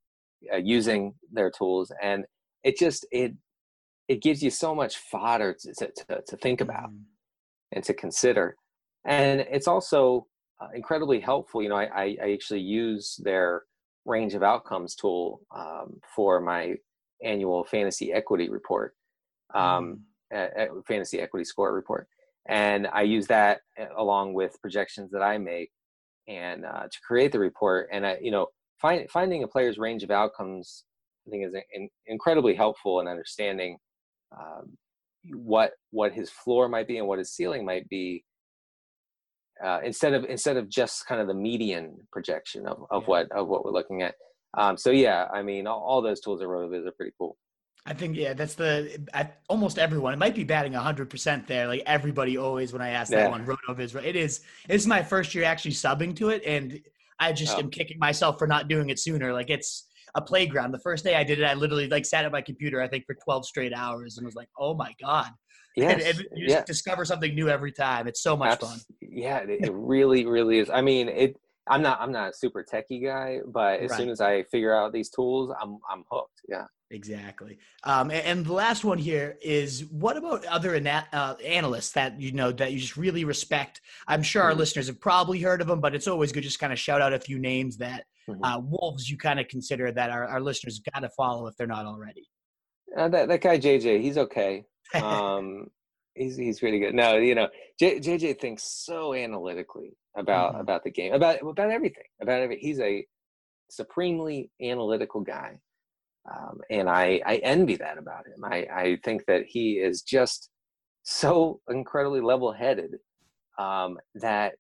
[0.52, 2.24] uh, using their tools, and
[2.64, 3.34] it just it
[4.08, 7.02] it gives you so much fodder to to, to think about mm.
[7.72, 8.56] and to consider,
[9.04, 10.26] and it's also
[10.60, 11.62] uh, incredibly helpful.
[11.62, 13.64] You know, I, I actually use their
[14.06, 16.76] range of outcomes tool um, for my
[17.22, 18.94] annual fantasy equity report.
[19.54, 19.98] Um, mm
[20.86, 22.06] fantasy equity score report.
[22.48, 25.70] And i use that eh, along with projections that i make
[26.28, 27.88] and uh, to create the report.
[27.92, 28.46] And I, you know
[28.80, 30.84] find, finding a player's range of outcomes
[31.26, 33.76] i think is in, incredibly helpful in understanding
[34.38, 34.76] um,
[35.34, 38.24] what what his floor might be and what his ceiling might be
[39.62, 43.08] uh, instead of instead of just kind of the median projection of, of yeah.
[43.08, 44.14] what of what we're looking at.
[44.56, 47.36] Um, so yeah i mean all, all those tools at rotoviz are pretty cool
[47.86, 50.12] I think yeah, that's the I, almost everyone.
[50.12, 51.66] It might be batting hundred percent there.
[51.66, 53.22] Like everybody always when I ask yeah.
[53.22, 54.40] that one, RotoViz it is.
[54.68, 56.80] It's my first year actually subbing to it, and
[57.18, 57.60] I just oh.
[57.60, 59.32] am kicking myself for not doing it sooner.
[59.32, 60.72] Like it's a playground.
[60.72, 63.06] The first day I did it, I literally like sat at my computer, I think
[63.06, 65.30] for twelve straight hours, and was like, oh my god.
[65.76, 65.92] Yes.
[65.92, 66.64] And, and you just yeah.
[66.64, 68.08] discover something new every time.
[68.08, 68.78] It's so much Abs- fun.
[69.00, 70.68] Yeah, it really, really is.
[70.68, 71.36] I mean, it.
[71.68, 72.00] I'm not.
[72.00, 73.96] I'm not a super techie guy, but as right.
[73.96, 75.78] soon as I figure out these tools, I'm.
[75.88, 76.40] I'm hooked.
[76.48, 76.64] Yeah.
[76.92, 77.58] Exactly.
[77.84, 82.20] Um, and, and, the last one here is what about other ana- uh, analysts that
[82.20, 83.80] you know that you just really respect?
[84.08, 84.58] I'm sure our mm-hmm.
[84.58, 87.12] listeners have probably heard of them, but it's always good just kind of shout out
[87.12, 88.42] a few names that mm-hmm.
[88.42, 91.68] uh, wolves you kind of consider that our, our listeners got to follow if they're
[91.68, 92.28] not already.
[92.98, 94.64] Uh, that that guy JJ, he's okay.
[94.92, 95.68] Um,
[96.14, 96.92] he's he's really good.
[96.92, 97.46] No, you know,
[97.78, 100.62] J, JJ thinks so analytically about mm-hmm.
[100.62, 102.66] about the game, about about everything, about everything.
[102.66, 103.06] He's a
[103.70, 105.60] supremely analytical guy
[106.28, 108.44] um, and I, I envy that about him.
[108.44, 110.50] I, I think that he is just
[111.02, 112.96] so incredibly level-headed
[113.58, 114.54] um, that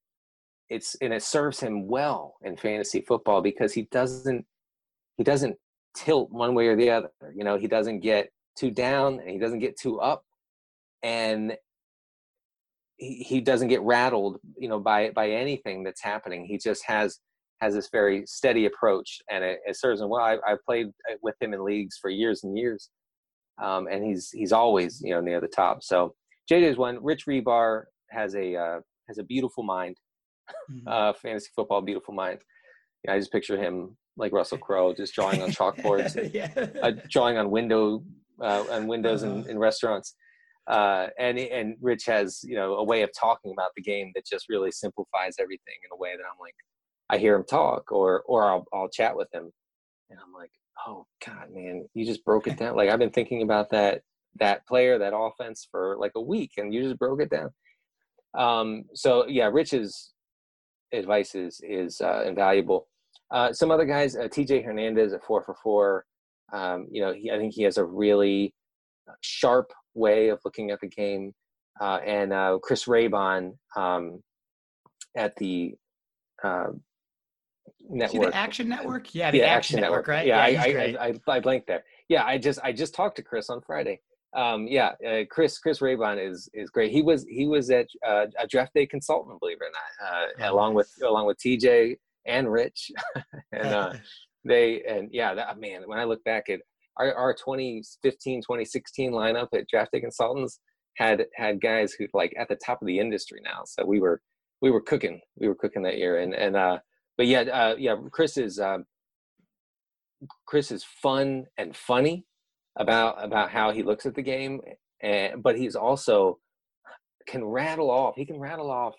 [0.68, 4.46] it's and it serves him well in fantasy football because he doesn't
[5.16, 5.56] he doesn't
[5.94, 7.10] tilt one way or the other.
[7.34, 10.24] You know, he doesn't get too down and he doesn't get too up,
[11.02, 11.56] and
[12.96, 14.38] he, he doesn't get rattled.
[14.56, 16.44] You know, by by anything that's happening.
[16.44, 17.18] He just has
[17.60, 20.22] has this very steady approach, and it, it serves him well.
[20.22, 22.90] I, I played uh, with him in leagues for years and years,
[23.62, 25.82] um, and he's he's always you know near the top.
[25.82, 26.14] So
[26.50, 27.02] JJ is one.
[27.02, 29.96] Rich Hribar has a uh, has a beautiful mind,
[30.70, 30.88] mm-hmm.
[30.88, 32.40] uh, fantasy football beautiful mind.
[33.08, 36.50] I just picture him like Russell Crowe, just drawing on chalkboards, yeah.
[36.82, 38.02] uh, drawing on window
[38.40, 39.50] uh, on windows in, Uh-huh.
[39.50, 40.14] in restaurants.
[40.66, 44.24] Uh, and and Rich has you know a way of talking about the game that
[44.26, 46.54] just really simplifies everything in a way that I'm like,
[47.10, 49.50] I hear him talk, or or I'll I'll chat with him,
[50.10, 50.52] and I'm like,
[50.86, 52.76] oh God, man, you just broke it down.
[52.76, 54.02] like I've been thinking about that
[54.38, 57.50] that player, that offense for like a week, and you just broke it down.
[58.38, 60.12] Um, so yeah, Rich's
[60.92, 62.86] advice is is uh, invaluable.
[63.32, 64.62] Uh, some other guys, uh, T.J.
[64.62, 66.04] Hernandez at four for four.
[66.52, 68.54] Um, you know, he, I think he has a really
[69.20, 71.32] sharp way of looking at the game.
[71.80, 74.22] Uh, and uh, Chris Raybon um,
[75.16, 75.74] at the
[76.42, 76.68] uh,
[78.08, 79.14] See the Action Network?
[79.14, 80.26] Yeah, the yeah, Action, Network, right?
[80.26, 81.06] Yeah, he's I, I.
[81.06, 81.84] I, I, blanked there.
[82.08, 84.00] Yeah, I just I just talked to Chris on Friday.
[84.36, 86.92] Um, yeah, uh, Chris Chris Raybon is is great.
[86.92, 90.46] He was he was at uh, a draft day consultant, believe it or not, uh,
[90.48, 92.92] Oh, along with along with TJ and Rich,
[93.52, 93.92] and uh,
[94.44, 95.82] they and yeah, that man.
[95.86, 96.60] When I look back at
[96.96, 100.60] our our 2015 2016 lineup at draft day consultants
[100.96, 103.62] had had guys who like at the top of the industry now.
[103.64, 104.20] So we were
[104.62, 106.78] we were cooking we were cooking that year, and and uh,
[107.20, 108.58] but yeah uh, yeah Chris is.
[108.58, 108.86] Um,
[110.46, 112.24] Chris is fun and funny
[112.76, 114.62] about about how he looks at the game,
[115.02, 116.38] and but he's also
[117.28, 118.14] can rattle off.
[118.16, 118.94] He can rattle off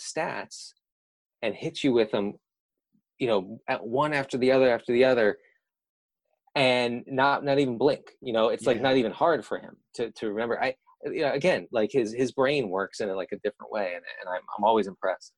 [0.00, 0.74] stats
[1.42, 2.34] and hit you with them,
[3.18, 5.36] you know, at one after the other after the other,
[6.54, 8.12] and not not even blink.
[8.20, 10.62] You know, it's like not even hard for him to to remember.
[10.62, 13.86] I you know again like his his brain works in a, like a different way,
[13.96, 15.32] and and I'm I'm always impressed.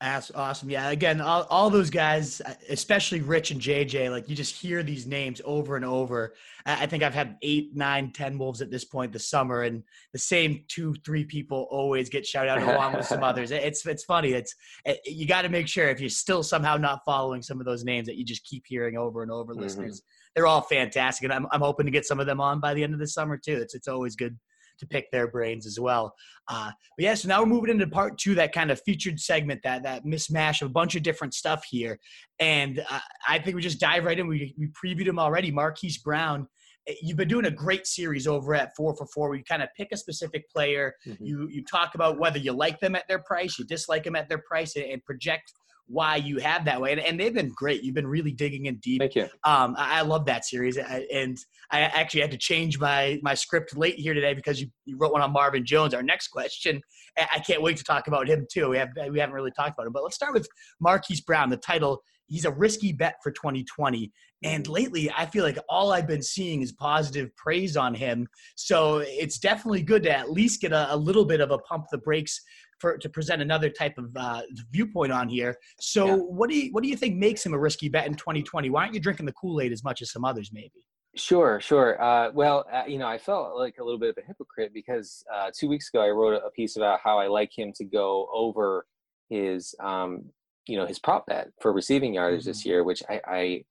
[0.00, 0.70] That's awesome.
[0.70, 4.84] Yeah, again, all, all those guys, uh, especially Rich and JJ, like you just hear
[4.84, 6.34] these names over and over.
[6.64, 9.82] I I think I've had eight, nine, ten wolves at this point this summer, and
[10.12, 13.50] the same two, three people always get shouted out along with some others.
[13.50, 14.34] It's it's funny.
[14.34, 17.66] It's it, you got to make sure if you're still somehow not following some of
[17.66, 19.52] those names that you just keep hearing over and over.
[19.52, 19.62] Mhm.
[19.62, 20.02] Listeners,
[20.36, 22.84] they're all fantastic, and I'm I'm hoping to get some of them on by the
[22.84, 23.56] end of the summer too.
[23.56, 24.38] It's it's always good
[24.78, 26.14] to pick their brains as well.
[26.48, 29.60] Uh, but yeah, so now we're moving into part two, that kind of featured segment,
[29.64, 31.98] that that mismatch of a bunch of different stuff here.
[32.38, 34.26] And uh, I think we just dive right in.
[34.26, 35.50] We, we previewed him already.
[35.50, 36.46] Marquise Brown,
[36.88, 39.28] eh, you've been doing a great series over at four for four.
[39.28, 40.94] Where you kind of pick a specific player.
[41.06, 41.16] Mhm.
[41.20, 44.28] You you talk about whether you like them at their price, you dislike them at
[44.28, 45.52] their price, and, and project
[45.88, 46.92] why you have that way.
[46.92, 47.82] And, and they've been great.
[47.82, 49.00] You've been really digging in deep.
[49.00, 49.24] Thank you.
[49.44, 51.36] Um, I, I love that series, I, and
[51.70, 55.12] I actually had to change my my script late here today because you, you wrote
[55.12, 55.94] one on Marvin Jones.
[55.94, 56.80] Our next question,
[57.16, 58.68] I can't wait to talk about him too.
[58.68, 60.48] We have we haven't really talked about him, but let's start with
[60.80, 61.50] Marquise Brown.
[61.50, 64.12] The title, he's a risky bet for 2020,
[64.44, 68.28] and lately I feel like all I've been seeing is positive praise on him.
[68.56, 71.86] So it's definitely good to at least get a, a little bit of a pump
[71.90, 72.40] the brakes.
[72.80, 76.14] For, to present another type of uh, viewpoint on here, so Yeah.
[76.14, 78.70] what do you what do you think makes him a risky bet in 2020?
[78.70, 80.84] Why aren't you drinking the Kool Aid as much as some others, maybe?
[81.16, 82.00] Sure, sure.
[82.00, 85.24] Uh, well, uh, you know, I felt like a little bit of a hypocrite because
[85.34, 88.28] uh, two weeks ago I wrote a piece about how I like him to go
[88.32, 88.86] over
[89.28, 90.26] his, um,
[90.68, 93.64] you know, his prop bet for receiving yardage this year, which I, I,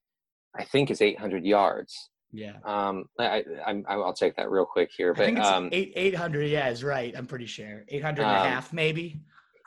[0.58, 2.10] I think is 800 yards.
[2.38, 5.70] Yeah, Um, I, I, I, I'll check that real quick here, I think it's um,
[5.72, 6.46] eight eight hundred.
[6.52, 7.12] Yeah, is right.
[7.18, 9.20] I'm pretty sure 800 and a Um, half, maybe.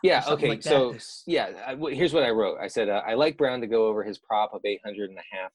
[0.04, 0.48] yeah, okay.
[0.50, 0.94] like so
[1.26, 2.58] yeah, I, w- here's what I wrote.
[2.60, 5.36] I said uh, I like Brown to go over his prop of 800 and a
[5.36, 5.50] half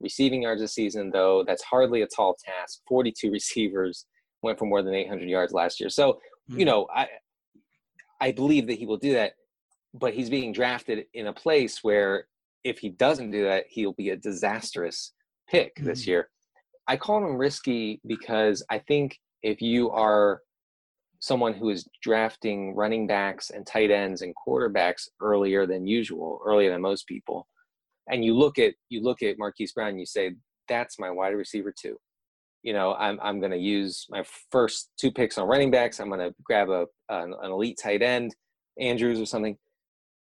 [0.00, 2.80] receiving yards this season, though that's hardly a tall task.
[2.88, 4.06] 42 receivers
[4.40, 6.66] went for more than 800 yards last year, so you Mhm.
[6.66, 7.08] know, I
[8.22, 9.34] I believe that he will do that,
[9.92, 12.26] but he's being drafted in a place where
[12.64, 15.12] if he doesn't do that, he'll be a disastrous
[15.46, 16.06] pick this Mhm.
[16.06, 16.30] year.
[16.86, 20.40] I call them risky because I think if you are
[21.20, 26.70] someone who is drafting running backs and tight ends and quarterbacks earlier than usual, earlier
[26.70, 27.46] than most people,
[28.10, 30.34] and you look at you look at Marquise Brown, and you say
[30.68, 31.96] that's my wide receiver too.
[32.62, 36.00] You know, I'm I'm going to use my first two picks on running backs.
[36.00, 38.34] I'm going to grab a an, an elite tight end,
[38.78, 39.56] Andrews or something,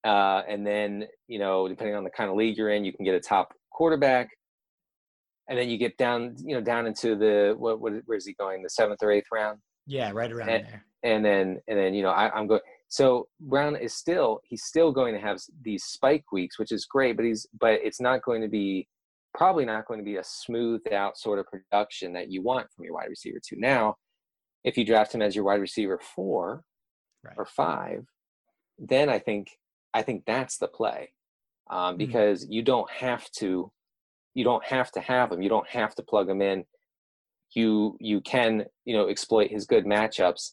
[0.04, 3.04] uh, and then you know, depending on the kind of league you're in, you can
[3.04, 4.30] get a top quarterback,
[5.48, 8.62] and then you get down, you know, down into the what, what where's he going,
[8.62, 10.84] the seventh or eighth round, Yeah, right around eh, there.
[11.02, 12.60] and then and then you know, I, I'm going.
[12.88, 17.16] So Brown is still he's still going to have these spike weeks, which is great,
[17.16, 18.86] but he's but it's not going to be
[19.34, 22.84] probably not going to be a smoothed out sort of production that you want from
[22.84, 23.56] your wide receiver two.
[23.58, 23.96] Now,
[24.64, 26.62] if you draft him as your wide receiver four
[27.24, 27.34] Right.
[27.38, 28.04] or five,
[28.78, 29.48] then I think
[29.94, 31.12] I think that's the play
[31.70, 31.98] um, Mhm.
[31.98, 33.72] because you don't have to
[34.36, 35.40] you don't have to have him.
[35.40, 36.64] You don't have to plug him in.
[37.54, 40.52] You you can you know exploit his good matchups.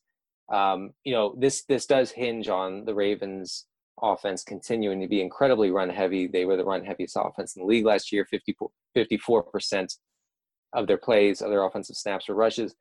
[0.52, 3.66] Um, you know this this does hinge on the Ravens
[4.02, 6.28] offense continuing to be incredibly run heavy.
[6.28, 8.26] They were the run heaviest offense in the league last year,
[8.96, 9.94] 54 percent
[10.72, 12.74] of their plays, of their offensive snaps or rushes.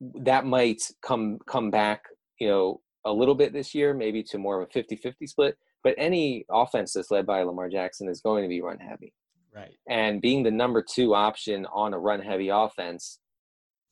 [0.00, 2.02] That might come come back,
[2.38, 5.56] you know, a little bit this year, maybe to more of a 50-50 split.
[5.82, 9.14] But any offense that's led by Lamar Jackson is going to be run heavy.
[9.54, 9.72] Right.
[9.88, 13.18] And being the number two option on a run heavy offense,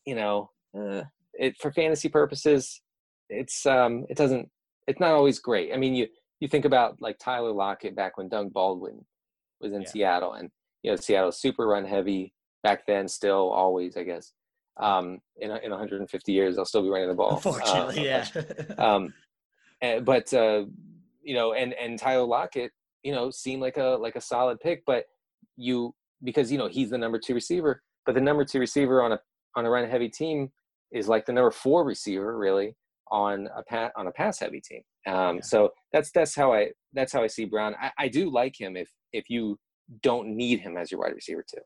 [0.07, 1.03] you know, uh,
[1.35, 2.81] it for fantasy purposes,
[3.29, 4.49] it's um, it doesn't,
[4.87, 5.73] it's not always great.
[5.73, 6.09] I mean, you
[6.41, 9.05] you think about like Tyler Lockett back when Doug Baldwin
[9.61, 9.89] was in yeah.
[9.89, 10.51] Seattle, and
[10.83, 14.33] you know, Seattle's super run heavy back then, still always, I guess.
[14.79, 17.37] Um, in in 150 years, they'll still be running the ball.
[17.37, 18.43] Unfortunately, uh, yeah.
[18.79, 19.13] um,
[19.83, 20.65] and, but uh,
[21.23, 24.85] you know, and and Tyler Lockett, you know, seemed like a like a solid pick,
[24.87, 25.05] but
[25.57, 29.13] you because you know he's the number two receiver, but the number two receiver on
[29.13, 29.21] a
[29.57, 30.51] on a run heavy team
[30.93, 32.77] is like the number four receiver really
[33.11, 34.83] on a pat on a pass heavy team.
[35.07, 35.43] Um, yeah.
[35.43, 37.75] So that's that's how I that's how I see Brown.
[37.81, 39.59] I, I do like him if if you
[40.03, 41.61] don't need him as your wide receiver too.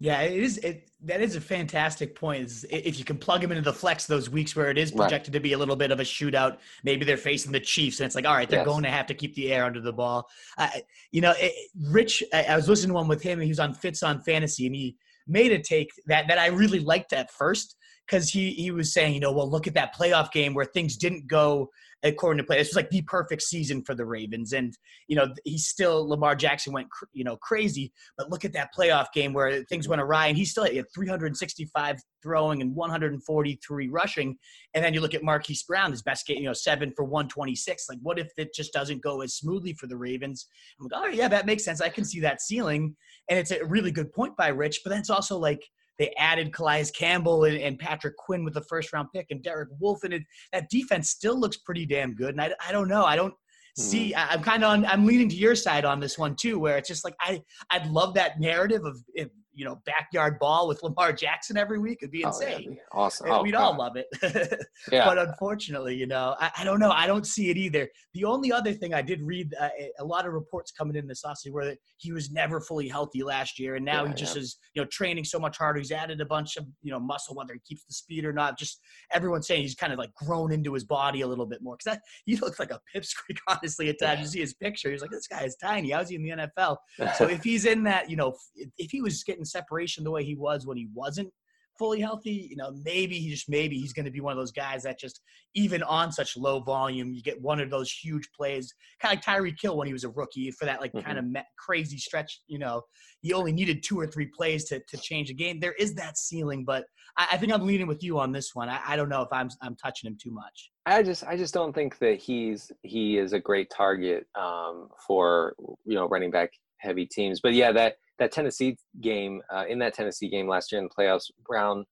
[0.00, 0.58] Yeah, it is.
[0.58, 2.44] It that is a fantastic point.
[2.44, 5.32] Is if you can plug him into the flex those weeks where it is projected
[5.32, 5.38] right.
[5.38, 8.14] to be a little bit of a shootout, maybe they're facing the Chiefs, and it's
[8.14, 8.66] like, all right, they're yes.
[8.66, 10.28] going to have to keep the air under the ball.
[10.58, 10.68] Uh,
[11.12, 13.60] you know, it, Rich, I, I, was listening to one with him, and he was
[13.60, 17.30] on Fitz on Fantasy, and he made a take that that I really liked at
[17.30, 17.76] first
[18.06, 20.96] because he he was saying, you know, well, look at that playoff game where things
[20.96, 21.70] didn't go
[22.04, 22.58] according to play.
[22.58, 24.76] This was like the perfect season for the Ravens, and
[25.08, 29.06] you know he's still Lamar Jackson went you know crazy, but look at that playoff
[29.12, 34.36] game where things went awry, and he still had 365 throwing and 143 rushing,
[34.74, 37.86] and then you look at Marquise Brown, his best game, you know, seven for 126.
[37.88, 40.46] Like, what if it just doesn't go as smoothly for the Ravens?
[40.78, 41.80] I'm like, oh yeah, that makes sense.
[41.80, 42.94] I can see that ceiling,
[43.28, 45.64] and it's a really good point by Rich, but then it's also like
[45.98, 49.68] they added Calais Campbell and, and, Patrick Queen with the first round pick and Derek
[49.78, 50.04] Wolfe.
[50.04, 52.30] And it, that defense still looks pretty damn good.
[52.30, 53.04] And I, I don't know.
[53.04, 53.34] I don't
[53.76, 54.16] see, mm.
[54.16, 56.76] I, am kind of on, I'm leaning to your side on this one too, where
[56.78, 60.82] it's just like, I, I'd love that narrative of, if, you know, backyard ball with
[60.82, 61.98] Lamar Jackson every week.
[62.02, 62.66] It'd be insane.
[62.68, 63.30] Oh, yeah, awesome.
[63.30, 63.62] Oh, We'd God.
[63.62, 64.06] all love it.
[64.92, 65.04] yeah.
[65.04, 66.90] But unfortunately, you know, I, I, don't know.
[66.90, 67.88] I don't see it either.
[68.12, 71.22] The only other thing I did read uh, a lot of reports coming in this
[71.24, 74.42] offseason where he was never fully healthy last year, and now yeah, he just yeah.
[74.42, 75.78] is, you know, training so much harder.
[75.78, 78.58] He's added a bunch of, you know, muscle, whether he keeps the speed or not.
[78.58, 78.80] Just
[79.12, 81.98] everyone's saying he's kind of like grown into his body a little bit more because
[82.26, 83.88] he looks like a pipsqueak, honestly.
[83.88, 85.90] At times, you see his picture, he's like, this guy is tiny.
[85.90, 86.76] How's he in the NFL?
[87.16, 88.34] so if he's in that, you know,
[88.78, 91.30] if he was getting separation the way he was when he wasn't
[91.78, 94.52] fully healthy, you know, maybe he just maybe he's going to be one of those
[94.52, 95.20] guys that just
[95.54, 99.40] even on such low volume, you get one of those huge plays, kind of like
[99.40, 101.06] Tyreek Hill when he was a rookie for that like mm-hmm.
[101.06, 102.40] kind of me- crazy stretch.
[102.46, 102.82] You know,
[103.20, 105.60] he only needed two or three plays to to change a game.
[105.60, 106.84] There is that ceiling, but
[107.16, 108.68] I, I think I'm leaning with you on this one.
[108.68, 110.70] I, I, don't know if I'm I'm touching him too much.
[110.86, 115.54] I just I just don't think that he's he is a great target um, for
[115.84, 117.40] you know running back heavy teams.
[117.40, 121.02] But yeah, that that Tennessee game, uh, in that Tennessee game last year in the
[121.02, 121.84] playoffs, Brown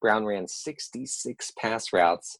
[0.00, 2.38] Brown ran 66 pass routes.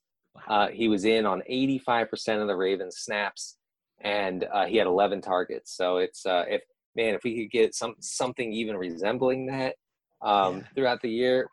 [0.48, 3.56] Uh, he was in on 85% of the Ravens snaps,
[4.00, 5.76] and uh, he had 11 targets.
[5.76, 6.62] So it's uh, if
[6.96, 9.76] man, if we could get some something even resembling that
[10.22, 10.62] um, yeah.
[10.74, 11.48] throughout the year,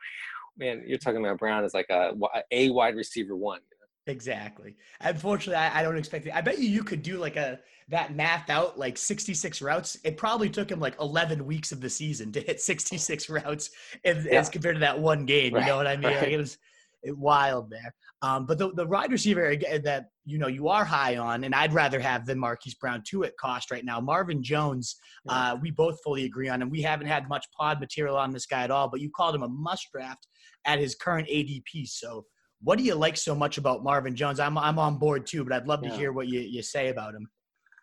[0.57, 2.13] man, you're talking about Brown as like a
[2.51, 3.61] a wide receiver one.
[4.07, 4.75] Exactly.
[5.01, 6.35] Unfortunately, I, I, don't expect it.
[6.35, 9.97] I bet you you could do like a that math out like 66 routes.
[10.03, 13.71] It probably took him like 11 weeks of the season to hit 66 routes
[14.03, 14.39] as, yeah.
[14.39, 15.53] as compared to that one game.
[15.53, 15.61] Right.
[15.61, 16.11] You know what I mean?
[16.11, 16.21] Right.
[16.21, 16.57] Like it was
[17.01, 17.95] it, wild there.
[18.21, 21.73] Um, but the the wide receiver that you know you are high on, and I'd
[21.73, 23.99] rather have than Marquise Brown too at cost right now.
[23.99, 24.95] Marvin Jones,
[25.29, 28.47] uh, we both fully agree on, and we haven't had much pod material on this
[28.47, 28.87] guy at all.
[28.89, 30.27] But you called him a must draft
[30.65, 32.25] at his current ADP, so
[32.61, 34.39] what do you like so much about Marvin Jones?
[34.39, 37.13] I'm I'm on board too, but I'd love to hear what you, you say about
[37.13, 37.29] him.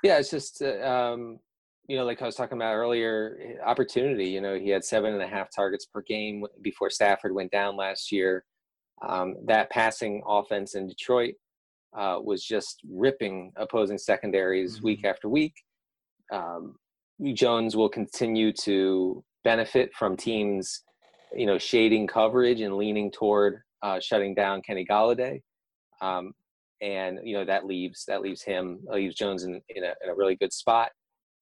[0.02, 1.38] Yeah, it's just uh, um,
[1.88, 4.26] you know, like I was talking about earlier, eh, opportunity.
[4.26, 7.76] You know, he had seven and a half targets per game before Stafford went down
[7.76, 8.44] last year.
[9.06, 11.34] Um, that passing offense in Detroit
[11.96, 14.86] uh, was just ripping opposing secondaries mm-hmm.
[14.86, 15.54] week after week.
[16.32, 16.76] Um,
[17.34, 20.82] Jones will continue to benefit from teams,
[21.34, 25.40] you know, shading coverage and leaning toward uh, shutting down Kenny Golladay,
[26.00, 26.32] um,
[26.80, 30.14] and you know that leaves that leaves him leaves Jones in, in a, in, a,
[30.14, 30.90] really good spot.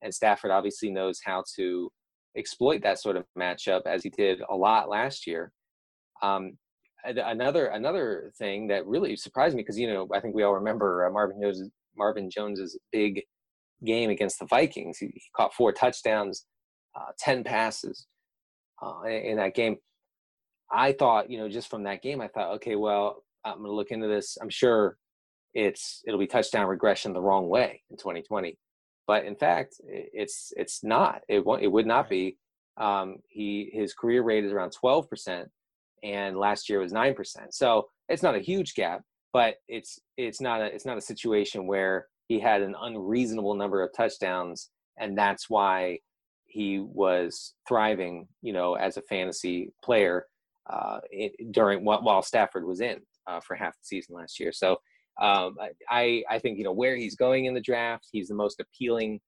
[0.03, 1.91] And Stafford obviously knows how to
[2.37, 5.53] exploit that sort of matchup as he did a lot last year.
[6.23, 6.57] Um,
[7.05, 11.07] another another thing that really surprised me because you know I think we all remember
[11.07, 11.63] uh, Marvin Jones
[11.97, 13.23] Marvin Jones's big
[13.85, 14.99] game against the Vikings.
[14.99, 16.47] He, he caught four touchdowns,
[16.95, 18.07] uh, ten passes
[18.83, 19.77] uh, in that game.
[20.73, 23.73] I thought, you know, just from that game, I thought, okay, well, I'm going to
[23.73, 24.39] look into this.
[24.41, 24.97] I'm sure
[25.55, 28.57] it's it'll be touchdown regression the wrong way in 2020.
[29.07, 31.23] But in fact, it's it's not.
[31.29, 31.63] It won't.
[31.63, 32.37] It would not be.
[32.77, 35.49] Um, he his career rate is around 12 percent,
[36.05, 37.55] and last year was nine percent.
[37.55, 39.03] So it's not a huge gap,
[39.33, 43.83] but it's it's not a it's not a situation where he had an unreasonable number
[43.83, 45.99] of touchdowns, and that's why
[46.47, 50.27] he was thriving, you know, as a fantasy player
[50.71, 54.53] uh, it, during while Stafford was in uh, for half the season last year.
[54.53, 54.79] So
[55.21, 55.57] um,
[55.89, 59.21] I I think you know where he's going in the draft, he's the most appealing,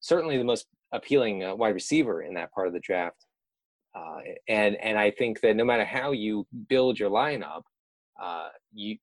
[0.00, 3.26] certainly the most appealing uh, wide receiver in that part of the draft.
[3.94, 4.18] Uh,
[4.48, 7.62] and and I think that no matter how you build your lineup,
[8.22, 8.96] uh, you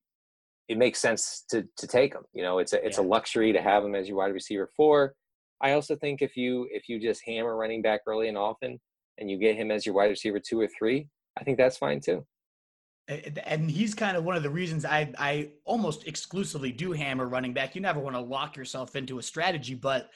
[0.69, 2.23] it makes sense to to take him.
[2.33, 3.03] You know, it's a it's yeah.
[3.03, 5.13] a luxury to have him as your wide receiver four.
[5.61, 8.79] I also think if you if you just hammer running back early and often,
[9.17, 11.07] and you get him as your wide receiver two or three,
[11.37, 12.25] I think that's fine too.
[13.07, 17.53] And he's kind of one of the reasons I I almost exclusively do hammer running
[17.53, 17.75] back.
[17.75, 20.09] You never want to lock yourself into a strategy, but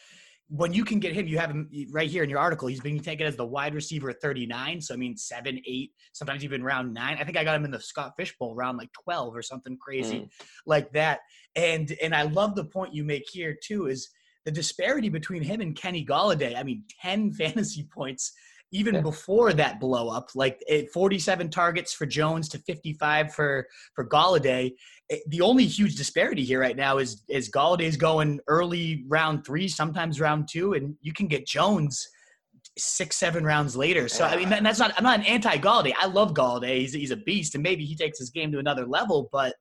[0.50, 2.70] when you can get him, you have him right here in your article.
[2.70, 4.80] He's being taken as the wide receiver at 39.
[4.80, 7.18] So I mean seven, eight, sometimes even round nine.
[7.20, 9.78] I think I got him in the Scott Fish Bowl round like 12 or something
[9.78, 10.30] crazy mm.
[10.66, 11.20] like that.
[11.56, 14.10] And and I love the point you make here too, is
[14.46, 16.56] the disparity between him and Kenny Golladay.
[16.58, 18.32] I mean, 10 fantasy points
[18.72, 19.02] even yeah.
[19.02, 20.62] before that blow up, like
[20.94, 24.72] 47 targets for Jones to 55 for for Golladay.
[25.10, 29.68] Eh, the only huge disparity here right now is is Golladay's going early round three,
[29.68, 32.08] sometimes round two, and you can get Jones
[32.78, 34.08] six seven rounds later.
[34.08, 35.94] So I mean, that's not I'm not an anti Golladay.
[35.98, 36.80] I love Golladay.
[36.80, 39.30] He's he's a beast, and maybe he takes his game to another level.
[39.32, 39.56] But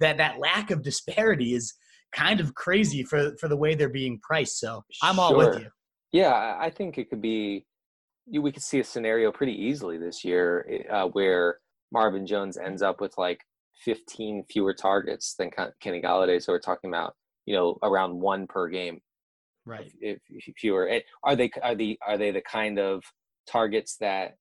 [0.00, 1.74] that that lack of disparity is
[2.12, 4.58] kind of crazy for for the way they're being priced.
[4.58, 5.38] So I'm all sure.
[5.38, 5.68] with you.
[6.12, 7.66] Yeah, I think it could be
[8.38, 11.58] we could see a scenario pretty easily this year eh, uh, where
[11.92, 13.40] Marvin Jones ends up with like
[13.84, 15.50] 15 fewer targets than
[15.80, 16.42] Kenny Golladay.
[16.42, 17.14] So we're talking about
[17.46, 19.00] you know around one per game,
[19.64, 19.90] right?
[20.00, 23.02] If, if fewer, eh, are they are the are they the kind of
[23.48, 24.36] targets that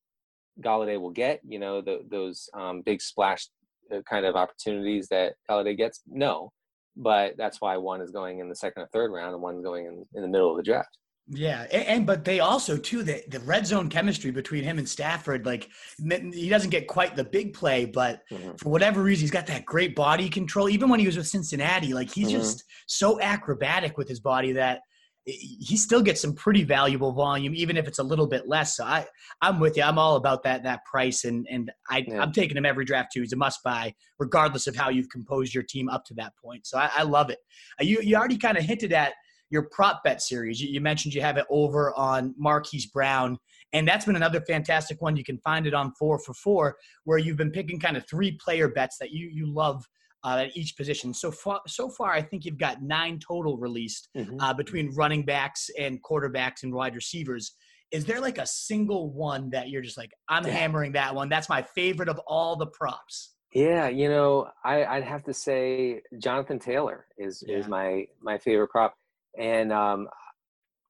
[0.62, 1.40] Golladay will get?
[1.48, 3.48] You know, the, those um, big splash
[3.94, 6.02] uh, kind of opportunities that Golladay gets.
[6.08, 6.52] No,
[6.96, 9.86] but that's why one is going in the second or third round and one's going
[9.86, 10.98] in, in the middle of the draft.
[11.32, 14.90] Yeah, and, and, but they also too the the red zone chemistry between him and
[14.90, 15.46] Stafford.
[15.46, 15.70] Like
[16.00, 18.56] he doesn't get quite the big play, but mm-hmm.
[18.56, 20.70] for whatever reason, he's got that great body control.
[20.70, 22.38] Even when he was with Cincinnati, like he's mm-hmm.
[22.38, 24.82] just so acrobatic with his body that
[25.26, 28.76] he still gets some pretty valuable volume, even if it's a little bit less.
[28.76, 29.06] So I
[29.42, 29.84] I'm with you.
[29.84, 32.22] I'm all about that that price, and and I yeah.
[32.22, 33.22] I'm taking him every draft too.
[33.22, 36.66] He's a must buy, regardless of how you've composed your team up to that point.
[36.66, 37.38] So I, I love it.
[37.80, 39.14] Uh, you you already kind of hinted at
[39.50, 40.62] your prop bet series.
[40.62, 43.38] You, you mentioned you have it over on Marquise Brown,
[43.74, 45.16] and that's been another fantastic one.
[45.16, 48.38] You can find it on four for four, where you've been picking kind of three
[48.44, 49.84] player bets that you you love
[50.24, 51.14] uh, at each position.
[51.14, 54.40] So far, so far, I think you've got nine total released mm-hmm.
[54.40, 57.54] uh, between running backs and quarterbacks and wide receivers.
[57.92, 60.52] Is there like a single one that you're just like, I'm yeah.
[60.52, 61.28] hammering that one?
[61.28, 63.34] That's my favorite of all the props.
[63.54, 67.58] Yeah, you know, I, would have to say Jonathan Taylor is yeah.
[67.58, 68.94] is my my favorite prop
[69.38, 70.08] and um,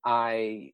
[0.06, 0.72] I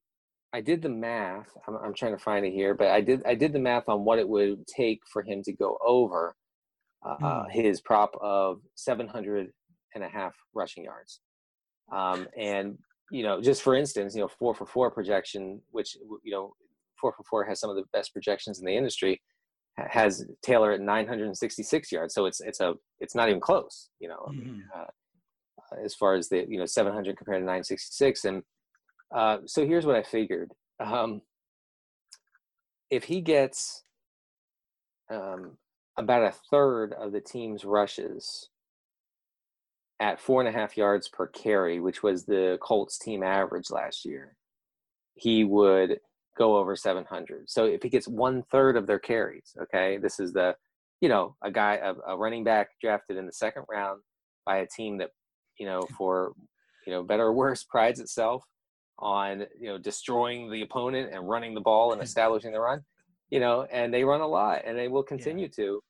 [0.54, 1.50] I did the math.
[1.68, 4.06] I'm, I'm, trying to find it here, but I did I did the math on
[4.06, 6.36] what it would take for him to go over
[7.06, 7.52] uh, mm.
[7.52, 9.50] his prop of 700
[9.96, 11.20] and a half rushing yards.
[11.92, 12.78] Um, and
[13.12, 16.54] you know, just for instance, you know, four for four projection, which you know,
[17.00, 19.22] four for four has some of the best projections in the industry,
[19.78, 22.14] has Taylor at 966 yards.
[22.14, 23.90] So it's it's a it's not even close.
[24.00, 24.60] You know, mm-hmm.
[24.76, 24.86] uh,
[25.84, 28.44] as far as the you know 700 compared to 966 and
[29.14, 30.52] uh, so here's what i figured.
[30.80, 31.22] Um,
[32.90, 33.84] if he gets
[35.10, 35.58] um,
[35.98, 38.50] about a third of the team's rushes
[40.00, 44.04] at four and a half yards per carry which was the colts team average last
[44.04, 44.36] year
[45.14, 46.00] he would
[46.38, 50.34] go over 700 so if he gets one third of their carries okay this is
[50.34, 50.54] the
[51.00, 54.02] you know a guy a, a running back drafted in the second round
[54.46, 55.12] by a team that
[55.60, 56.34] you know, for
[56.86, 58.44] you know, better or worse, prides itself
[59.00, 62.82] on you know destroying the opponent and running the ball and establishing the run.
[63.30, 65.64] You know, and they run a lot, and they will continue yeah.
[65.64, 65.82] to,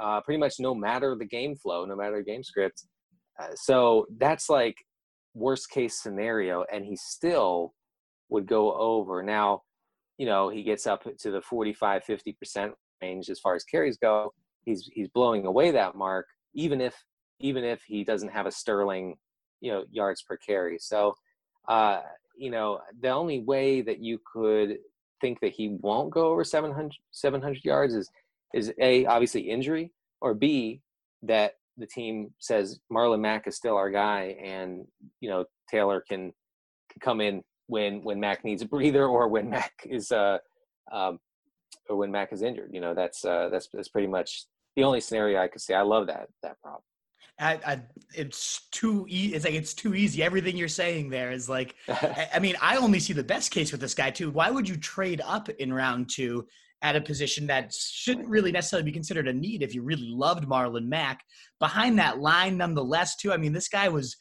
[0.00, 2.84] uh, pretty much no matter the game flow, no matter the game script.
[3.40, 4.76] Uh, so that's like
[5.34, 7.74] worst case scenario, and he still
[8.28, 9.22] would go over.
[9.22, 9.62] Now,
[10.16, 13.98] you know, he gets up to the 45, 50 percent range as far as carries
[13.98, 14.32] go.
[14.64, 16.94] He's he's blowing away that mark, even if
[17.40, 19.16] even if he doesn't have a sterling,
[19.60, 20.78] you know, yards per carry.
[20.78, 21.14] So,
[21.68, 22.00] uh,
[22.36, 24.78] you know, the only way that you could
[25.20, 28.10] think that he won't go over 700, 700 yards is,
[28.54, 30.80] is A, obviously injury, or B,
[31.22, 34.86] that the team says Marlon Mack is still our guy, and
[35.20, 36.32] you know Taylor can,
[36.90, 40.38] can come in when when Mack needs a breather or when Mack is uh
[40.92, 41.18] um,
[41.88, 42.70] or when Mack is injured.
[42.72, 45.74] You know that's uh, that's that's pretty much the only scenario I could see.
[45.74, 46.82] I love that that prop.
[47.38, 47.82] I, I,
[48.14, 50.22] it's too e- it's like it's too easy.
[50.22, 53.72] Everything you're saying there is like, I, I mean, I only see the best case
[53.72, 54.30] with this guy too.
[54.30, 56.46] Why would you trade up in round two
[56.82, 60.46] at a position that shouldn't really necessarily be considered a need if you really loved
[60.46, 61.24] Marlon Mack
[61.58, 63.16] behind that line, nonetheless.
[63.16, 64.16] Too, I mean, this guy was.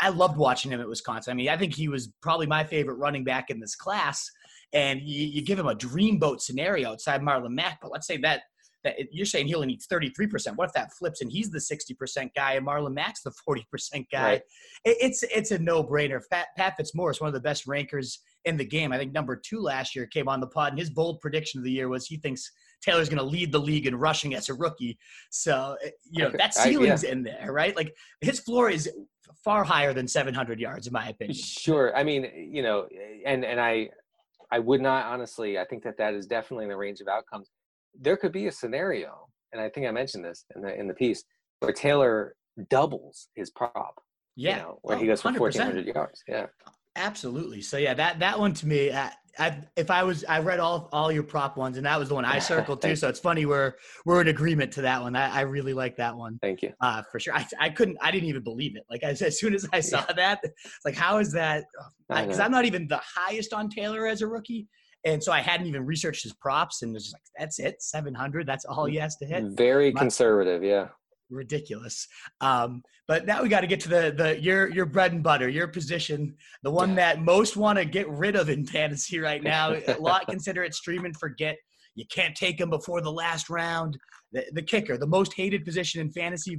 [0.00, 1.30] I loved watching him at Wisconsin.
[1.30, 4.26] I mean, I think he was probably my favorite running back in this class.
[4.72, 8.44] And you, you give him a dreamboat scenario outside Marlon Mack, but let's say that
[8.84, 10.56] that you're saying he only needs 33%.
[10.56, 14.22] What if that flips and he's the 60% guy and Marlon Mack's the 40% guy?
[14.22, 14.42] Right.
[14.84, 16.20] It, it's it's a no-brainer.
[16.30, 18.92] Pat, Pat Fitzmaurice, one of the best rankers in the game.
[18.92, 21.64] I think number two last year came on the pod, and his bold prediction of
[21.64, 22.50] the year was he thinks
[22.82, 24.98] Taylor's going to lead the league in rushing as a rookie.
[25.30, 27.12] So eh, you know that ceiling's I, yeah.
[27.12, 27.74] in there, right?
[27.74, 28.90] Like his floor is
[29.42, 31.36] far higher than 700 yards, in my opinion.
[31.36, 31.96] Sure.
[31.96, 32.86] I mean, you know,
[33.24, 33.90] and and I
[34.50, 35.58] I would not honestly.
[35.58, 37.50] I think that that is definitely in the range of outcomes
[38.00, 40.94] there could be a scenario, and I think I mentioned this in the in the
[40.94, 41.24] piece,
[41.60, 42.34] where Taylor
[42.70, 44.00] doubles his prop.
[44.36, 46.22] Yeah, you know, where oh, he goes for fourteen hundred yards.
[46.28, 46.46] Yeah,
[46.96, 47.62] absolutely.
[47.62, 50.88] So yeah, that that one to me, I, I, if I was, I read all
[50.92, 52.96] all your prop ones, and that was the one I circled too.
[52.96, 53.74] so it's funny we're
[54.04, 55.16] we're in agreement to that one.
[55.16, 56.38] I, I really like that one.
[56.42, 56.72] Thank you.
[56.80, 57.34] Uh, for sure.
[57.34, 58.84] I, I couldn't, I didn't even believe it.
[58.90, 60.14] Like I, as soon as I saw yeah.
[60.14, 60.40] that,
[60.84, 61.64] like how is that?
[62.08, 64.68] Because I'm not even the highest on Taylor as a rookie.
[65.04, 68.46] And so I hadn't even researched his props and was just like, that's it, 700.
[68.46, 69.44] That's all he has to hit.
[69.44, 70.88] Very My, conservative, yeah.
[71.30, 72.08] Ridiculous.
[72.40, 75.48] Um, but now we got to get to the the your your bread and butter,
[75.48, 76.96] your position, the one yeah.
[77.14, 79.74] that most want to get rid of in fantasy right now.
[79.88, 81.56] A lot consider it stream and forget.
[81.94, 83.98] You can't take him before the last round
[84.32, 86.58] the, the kicker, the most hated position in fantasy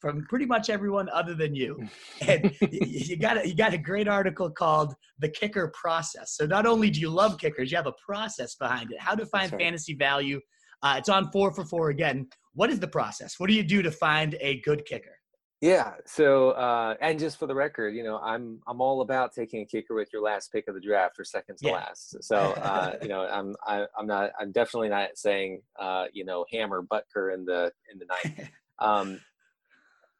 [0.00, 1.86] from pretty much everyone other than you.
[2.26, 6.66] And you got a, you got a great article called "The Kicker Process." So not
[6.66, 9.00] only do you love kickers, you have a process behind it.
[9.00, 9.60] How to find right.
[9.60, 10.40] fantasy value.
[10.82, 12.26] Uh, it's on four for four again.
[12.54, 13.34] What is the process?
[13.38, 15.19] What do you do to find a good kicker?
[15.60, 15.92] Yeah.
[16.06, 19.66] So, uh, and just for the record, you know, I'm I'm all about taking a
[19.66, 21.74] kicker with your last pick of the draft or second to yeah.
[21.74, 22.22] last.
[22.24, 26.06] So, uh, you know, I'm I, am i am not I'm definitely not saying uh,
[26.12, 28.48] you know Hammer Butker in the in the ninth.
[28.78, 29.20] um,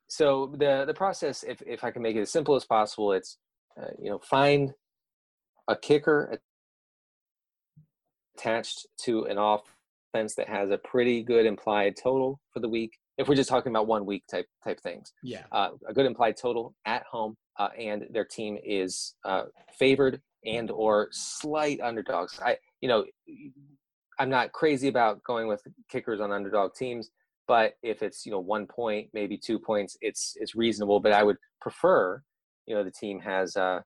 [0.09, 3.39] so the the process, if if I can make it as simple as possible, it's
[3.81, 4.75] uh, you know find
[5.69, 6.39] a kicker
[8.37, 13.29] attached to an offense that has a pretty good implied total for the week if
[13.29, 15.13] we're just talking about one week type type things.
[15.23, 15.45] Yeah.
[15.53, 19.45] Uh, a good implied total at home, uh, and their team is uh,
[19.79, 22.41] favored and or slight underdogs.
[22.43, 23.05] I, you know,
[24.19, 27.11] I'm not crazy about going with kickers on underdog teams,
[27.47, 30.99] but if it's you know one point, maybe two points, it's it's reasonable.
[30.99, 32.23] But I would prefer,
[32.67, 33.81] you know, the team has uh,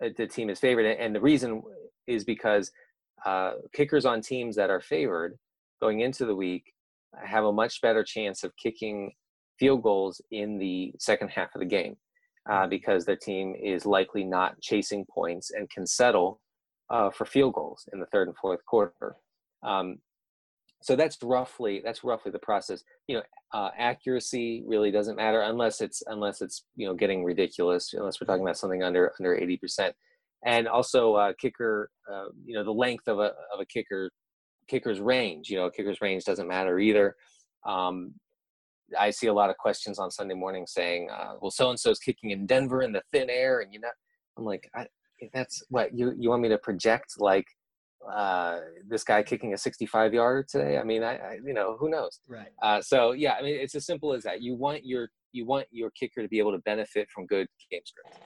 [0.00, 1.62] the team is favored, and the reason
[2.06, 2.72] is because
[3.26, 5.38] uh, kickers on teams that are favored
[5.82, 6.72] going into the week
[7.24, 9.12] have a much better chance of kicking
[9.58, 11.96] field goals in the second half of the game
[12.48, 12.70] uh, mm-hmm.
[12.70, 16.40] because their team is likely not chasing points and can settle
[16.90, 19.16] uh, for field goals in the third and fourth quarter.
[19.62, 19.98] Um,
[20.82, 22.82] so that's roughly that's roughly the process.
[23.06, 27.92] You know, uh, accuracy really doesn't matter unless it's unless it's you know getting ridiculous.
[27.92, 29.94] Unless we're talking about something under under eighty percent,
[30.46, 31.90] and also uh, kicker.
[32.10, 34.10] Uh, you know, the length of a of a kicker
[34.70, 35.50] kicker's range.
[35.50, 37.16] You know, kicker's range doesn't matter either.
[37.66, 38.14] Um,
[38.98, 41.90] I see a lot of questions on Sunday morning saying, uh, "Well, so and so
[41.90, 43.90] is kicking in Denver in the thin air," and you know,
[44.36, 44.86] I'm like, I,
[45.32, 47.46] "That's what you you want me to project like
[48.10, 51.90] uh, this guy kicking a 65 yarder today?" I mean, I, I you know, who
[51.90, 52.20] knows?
[52.26, 52.52] Right.
[52.62, 54.42] Uh, so yeah, I mean, it's as simple as that.
[54.42, 57.82] You want your you want your kicker to be able to benefit from good game
[57.84, 58.18] script.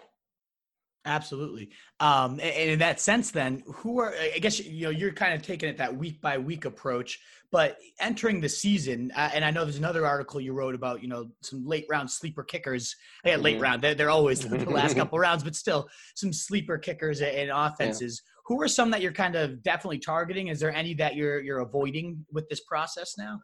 [1.06, 1.70] Absolutely.
[2.00, 5.42] Um, and in that sense, then, who are, I guess, you know, you're kind of
[5.42, 7.20] taking it that week by week approach,
[7.52, 11.08] but entering the season, uh, and I know there's another article you wrote about, you
[11.08, 12.96] know, some late round sleeper kickers.
[13.24, 13.62] Yeah, late mm-hmm.
[13.62, 18.22] round, they're, they're always the last couple rounds, but still some sleeper kickers and offenses.
[18.24, 18.30] Yeah.
[18.46, 20.48] Who are some that you're kind of definitely targeting?
[20.48, 23.40] Is there any that you're, you're avoiding with this process now?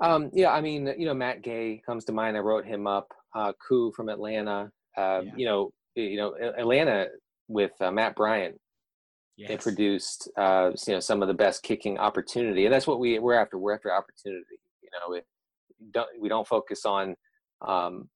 [0.00, 2.36] Um, yeah, I mean, you know, Matt Gay comes to mind.
[2.36, 3.08] I wrote him up.
[3.34, 4.70] Uh, Koo from Atlanta.
[4.96, 5.32] Uh, yeah.
[5.36, 7.06] You know, you know Atlanta
[7.48, 8.56] with uh, Matt Bryant
[9.36, 9.50] yes.
[9.50, 13.34] introduced uh, you know some of the best kicking opportunity, and that's what we we're
[13.34, 13.58] after.
[13.58, 14.58] We're after opportunity.
[14.82, 15.26] You know, it,
[15.92, 17.14] don't we don't focus on
[17.66, 18.08] um,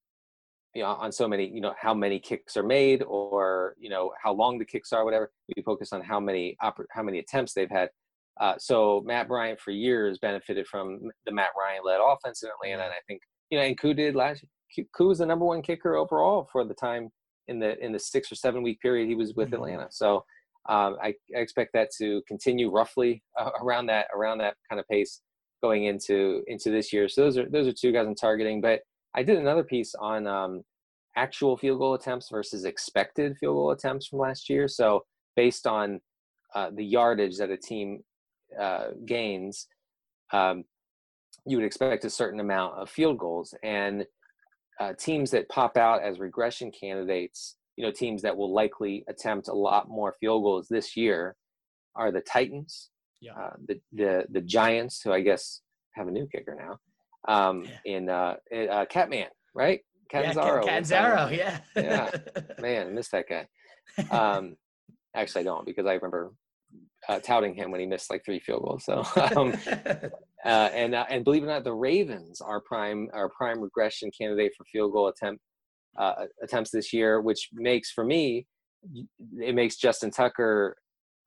[0.75, 4.13] you know on so many you know how many kicks are made or you know
[4.23, 5.31] how long the kicks are, whatever.
[5.55, 7.91] We focus on how many oper- how many attempts they've had.
[8.39, 12.85] Uh, so Matt Bryant for years benefited from the Matt Ryan led offense in Atlanta,
[12.85, 14.45] and I think you know, and Koo did last
[14.95, 17.11] Koo was the number one kicker overall for the time
[17.49, 19.55] in the in the six or seven week period he was with mm-hmm.
[19.55, 19.87] Atlanta.
[19.91, 20.25] So
[20.69, 24.89] um, I, I, expect that to continue roughly uh, around that around that kind of
[24.89, 25.21] pace
[25.63, 27.09] going into into this year.
[27.09, 28.61] So those are those are two guys I'm targeting.
[28.61, 28.81] But
[29.15, 30.63] I did another piece on um,
[31.17, 34.69] actual field goal attempts versus expected field goal attempts from last year.
[34.69, 35.05] So
[35.37, 36.01] based on
[36.55, 38.01] uh, the yardage that a team
[38.61, 39.67] uh, gains,
[40.33, 40.65] um,
[41.47, 43.55] you would expect a certain amount of field goals.
[43.63, 44.05] And
[44.81, 49.49] uh, teams that pop out as regression candidates, you know, teams that will likely attempt
[49.49, 51.37] a lot more field goals this year,
[51.95, 53.33] are the Titans, yeah.
[53.33, 55.63] Uh, the the the Giants, who I guess
[55.95, 56.79] have a new kicker now,
[57.33, 57.97] um, yeah.
[57.97, 59.81] in uh, uh, Catman, right?
[60.11, 60.65] Catanzaro.
[60.65, 61.59] Yeah, Catanzaro, yeah.
[61.75, 62.11] yeah,
[62.61, 63.47] man, I missed that guy.
[64.11, 64.57] Um,
[65.15, 66.33] actually, I don't because I remember
[67.09, 68.85] uh, touting him when he missed like three field goals.
[68.85, 69.05] So,
[69.37, 69.55] um,
[70.47, 74.11] uh, and uh, and believe it or not, the Ravens are prime are prime regression
[74.17, 75.43] candidate for field goal attempt
[75.99, 78.47] uh, attempts this year, which makes for me
[79.41, 80.77] it makes Justin Tucker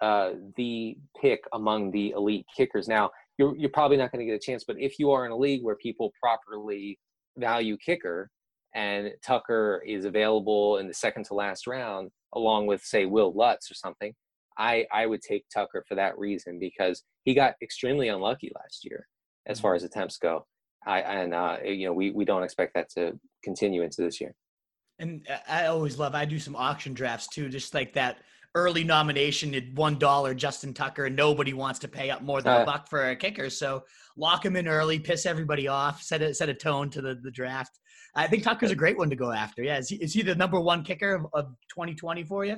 [0.02, 2.88] uh, the pick among the elite kickers.
[2.88, 5.32] Now, you're you're probably not going to get a chance, but if you are in
[5.32, 6.98] a league where people properly
[7.38, 8.30] value kicker,
[8.74, 13.70] and Tucker is available in the second to last round, along with say Wil Lutz
[13.70, 14.14] or something,
[14.60, 19.08] I I would take Tucker for that reason because he got extremely unlucky last year
[19.48, 19.78] as far mm-hmm.
[19.78, 20.46] as attempts go.
[20.86, 24.36] I and uh, you know we we don't expect that to continue into this year.
[25.00, 28.18] And I always love I do some auction drafts too, just like that
[28.56, 32.54] early nomination at one dollar Justin Tucker, and nobody wants to pay up more than
[32.54, 33.50] uh, a buck for a kicker.
[33.50, 33.84] So
[34.18, 37.32] lock him in early, piss everybody off, set a set a tone to the, the
[37.32, 37.80] draft.
[38.16, 39.64] I think Tucker's a great one to go after.
[39.64, 42.58] Yeah, is he, is he the number one kicker of, of 2020 for you?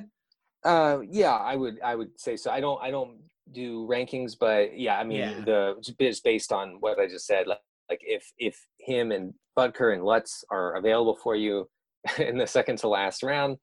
[0.64, 2.50] Uh, yeah, I would I would say so.
[2.50, 3.18] I don't I don't
[3.52, 5.40] do rankings, but yeah, I mean yeah.
[5.44, 7.46] the it's based on what I just said.
[7.46, 7.58] Like,
[7.90, 11.68] like if if him and Butker and Lutz are available for you
[12.18, 13.58] in the second to last round,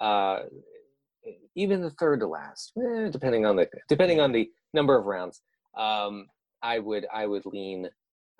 [0.00, 0.40] uh,
[1.54, 5.40] even the third to last, eh, depending on the depending on the number of rounds,
[5.76, 6.26] um,
[6.62, 7.88] I would I would lean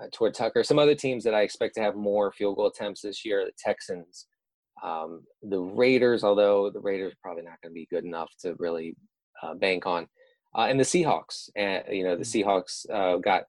[0.00, 0.62] uh, toward Tucker.
[0.62, 3.52] Some other teams that I expect to have more field goal attempts this year: the
[3.58, 4.26] Texans,
[4.82, 8.54] um, the Raiders, although the Raiders are probably not going to be good enough to
[8.58, 8.96] really
[9.42, 10.06] uh, bank on,
[10.56, 11.48] uh, and the Seahawks.
[11.56, 12.50] And you know, the mm-hmm.
[12.50, 13.44] Seahawks uh, got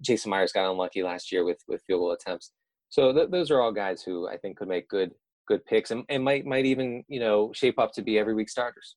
[0.00, 2.52] Jason Myers got unlucky last year with with field goal attempts.
[2.88, 5.12] So th- those are all guys who I think could make good
[5.48, 8.48] good picks and, and might might even you know shape up to be every week
[8.48, 8.96] starters.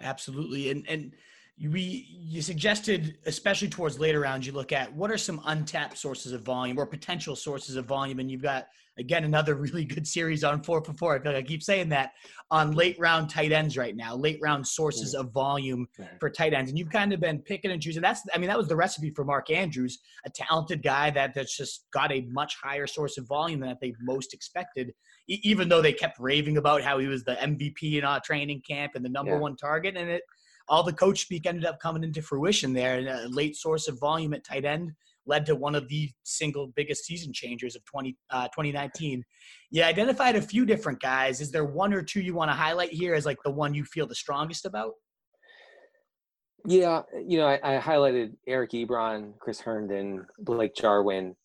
[0.00, 1.12] Absolutely, and and
[1.60, 6.32] we you suggested especially towards later rounds you look at what are some untapped sources
[6.32, 8.66] of volume or potential sources of volume and you've got
[8.98, 11.14] again another really good series on four for four.
[11.14, 12.12] I feel like i keep saying that
[12.50, 15.20] on late round tight ends right now late round sources mm.
[15.20, 15.86] of volume
[16.20, 16.70] for tight ends.
[16.70, 18.02] And you've kind of been picking and choosing.
[18.02, 21.56] That's i mean that was the recipe for mark andrews a talented guy that that's
[21.56, 24.92] just got a much higher source of volume than they most expected
[25.28, 28.92] even though they kept raving about how he was the mvp in our training camp
[28.94, 29.38] and the number yeah.
[29.38, 29.96] one target.
[29.96, 30.22] And it
[30.68, 32.98] all the coach speak ended up coming into fruition there.
[32.98, 34.92] And a late source of volume at tight end
[35.26, 39.24] led to one of the single biggest season changers of 20, uh, 2019.
[39.70, 41.40] You identified a few different guys.
[41.40, 43.84] Is there one or two you want to highlight here as like the one you
[43.84, 44.92] feel the strongest about?
[46.68, 51.36] Yeah, you know, I, I highlighted Eric Ebron, Chris Herndon, Blake Jarwin,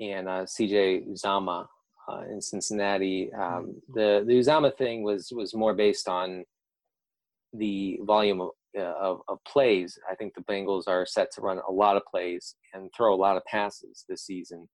[0.00, 1.66] and uh, CJ Uzomah
[2.08, 3.30] uh, in Cincinnati.
[3.34, 6.44] Um, the the Uzomah thing was was more based on
[7.52, 9.98] the volume of uh, of, of, plays.
[10.10, 13.16] I think the Bengals are set to run a lot of plays and throw a
[13.16, 14.68] lot of passes this season.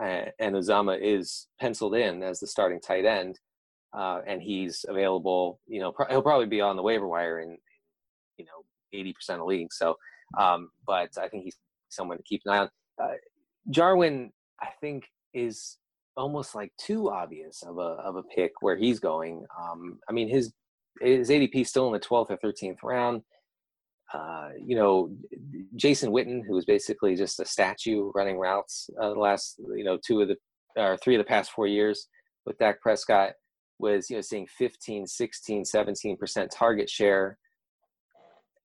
[0.00, 3.38] Uh, and Uzomah is penciled in as the starting tight end,
[3.92, 5.60] uh, and he's available.
[5.66, 7.56] You know, he'll probably be on the waiver wire in,
[8.38, 9.76] you know, eighty percent of leagues.
[9.76, 9.96] So,
[10.38, 11.56] um, but I think he's
[11.90, 12.70] someone to keep an eye on.
[13.00, 13.14] Uh,
[13.70, 15.78] Jarwin, I think, is
[16.16, 19.44] almost like too obvious of a of a pick where he's going.
[19.60, 20.52] Um, I mean, his
[21.00, 23.22] his ADP still in the 12th or 13th round.
[24.14, 25.10] Uh, you know,
[25.74, 29.98] Jason Witten, who was basically just a statue running routes uh, the last, you know,
[30.06, 30.36] two of the,
[30.76, 32.06] or three of the past four years
[32.46, 33.32] with Dak Prescott
[33.80, 37.38] was, you know, seeing 15, 16, 17% target share.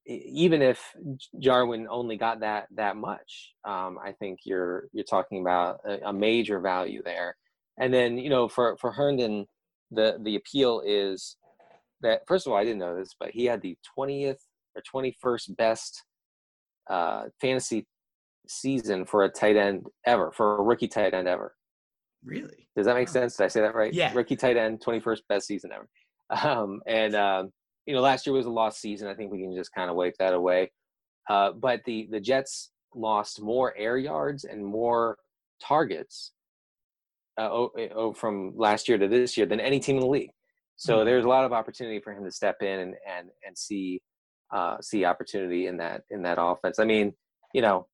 [0.05, 0.93] Even if
[1.39, 6.13] Jarwin only got that that much, um, I think you're you're talking about a, a
[6.13, 7.35] major value there.
[7.77, 9.45] And then you know for for Herndon,
[9.91, 11.37] the the appeal is
[12.01, 14.39] that first of all, I didn't know this, but he had the 20th
[14.75, 16.03] or 21st best
[16.89, 17.85] uh, fantasy
[18.47, 21.55] season for a tight end ever, for a rookie tight end ever.
[22.23, 22.67] Really?
[22.75, 23.37] Does that make sense?
[23.37, 23.93] Did I say that right?
[23.93, 24.11] Yeah.
[24.13, 25.87] Rookie tight end, 21st best season ever.
[26.31, 27.51] Um, and, um,
[27.87, 29.07] you know, last year was a lost season.
[29.07, 30.71] I think we can just kind of wipe that away.
[31.27, 35.17] Uh, but the, the Jets lost more air yards and more
[35.61, 36.33] targets
[37.39, 40.31] uh, oh, oh, from last year to this year than any team in the league.
[40.75, 41.05] So Mhm.
[41.05, 44.01] there's a lot of opportunity for him to step in and and and see
[44.51, 46.79] uh, see opportunity in that in that offense.
[46.79, 47.13] I mean,
[47.53, 47.87] you know,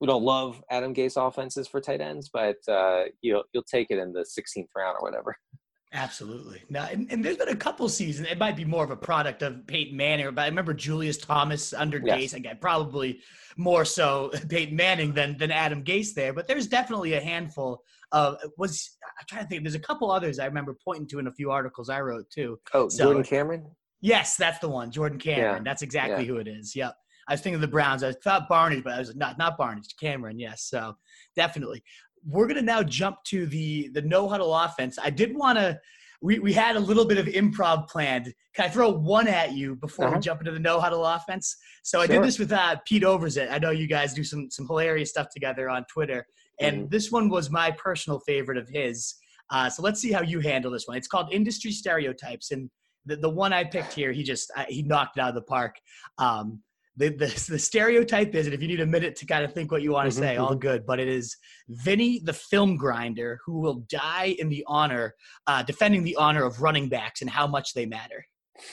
[0.00, 3.98] we don't love Adam Gase offenses for tight ends, but uh, you'll you'll take it
[3.98, 5.36] in the 16th round or whatever.
[5.94, 6.62] Absolutely.
[6.68, 8.28] Now, and, and there's been a couple seasons.
[8.30, 11.72] It might be more of a product of Peyton Manning, but I remember Julius Thomas
[11.72, 12.18] under Yes.
[12.18, 12.34] Gase.
[12.34, 13.20] Again, probably
[13.56, 16.34] more so Peyton Manning than than Adam Gase there.
[16.34, 17.82] But there's definitely a handful
[18.12, 18.98] of was.
[19.18, 19.62] I'm trying to think.
[19.62, 22.58] There's a couple others I remember pointing to in a few articles I wrote too.
[22.74, 23.66] Oh, So- Jordan Cameron.
[24.00, 25.64] Yes, that's the one, Jordan Cameron.
[25.64, 26.28] That's exactly Yeah.
[26.32, 26.74] who it is.
[26.76, 26.94] Yep.
[27.28, 28.02] I was thinking of the Browns.
[28.02, 30.38] I thought Barney, but I was not not Barney, Cameron.
[30.38, 30.96] Yes, so
[31.36, 31.82] definitely.
[32.26, 34.98] We're gonna now jump to the the no huddle offense.
[35.02, 35.78] I did want to.
[36.20, 38.34] We, we had a little bit of improv planned.
[38.54, 40.20] Can I throw one at you before we Uh-huh.
[40.20, 41.56] jump into the no huddle offense?
[41.84, 43.52] So I did this with uh, Pete Overzet.
[43.52, 46.26] I know you guys do some some hilarious stuff together on Twitter,
[46.60, 46.88] and Mm-hmm.
[46.88, 49.14] this one was my personal favorite of his.
[49.50, 50.96] Uh, so let's see how you handle this one.
[50.96, 52.68] It's called industry stereotypes, and
[53.08, 55.42] the, the one I picked here, he just uh, he knocked it out of the
[55.42, 55.76] park.
[56.18, 56.62] Um,
[56.96, 59.70] the, the the stereotype is, and if you need a minute to kind of think
[59.72, 60.84] what you want to Mhm, say, all good.
[60.86, 61.36] But it is
[61.68, 65.14] Vinny the film grinder who will die in the honor,
[65.46, 68.24] uh, defending the honor of running backs and how much they matter.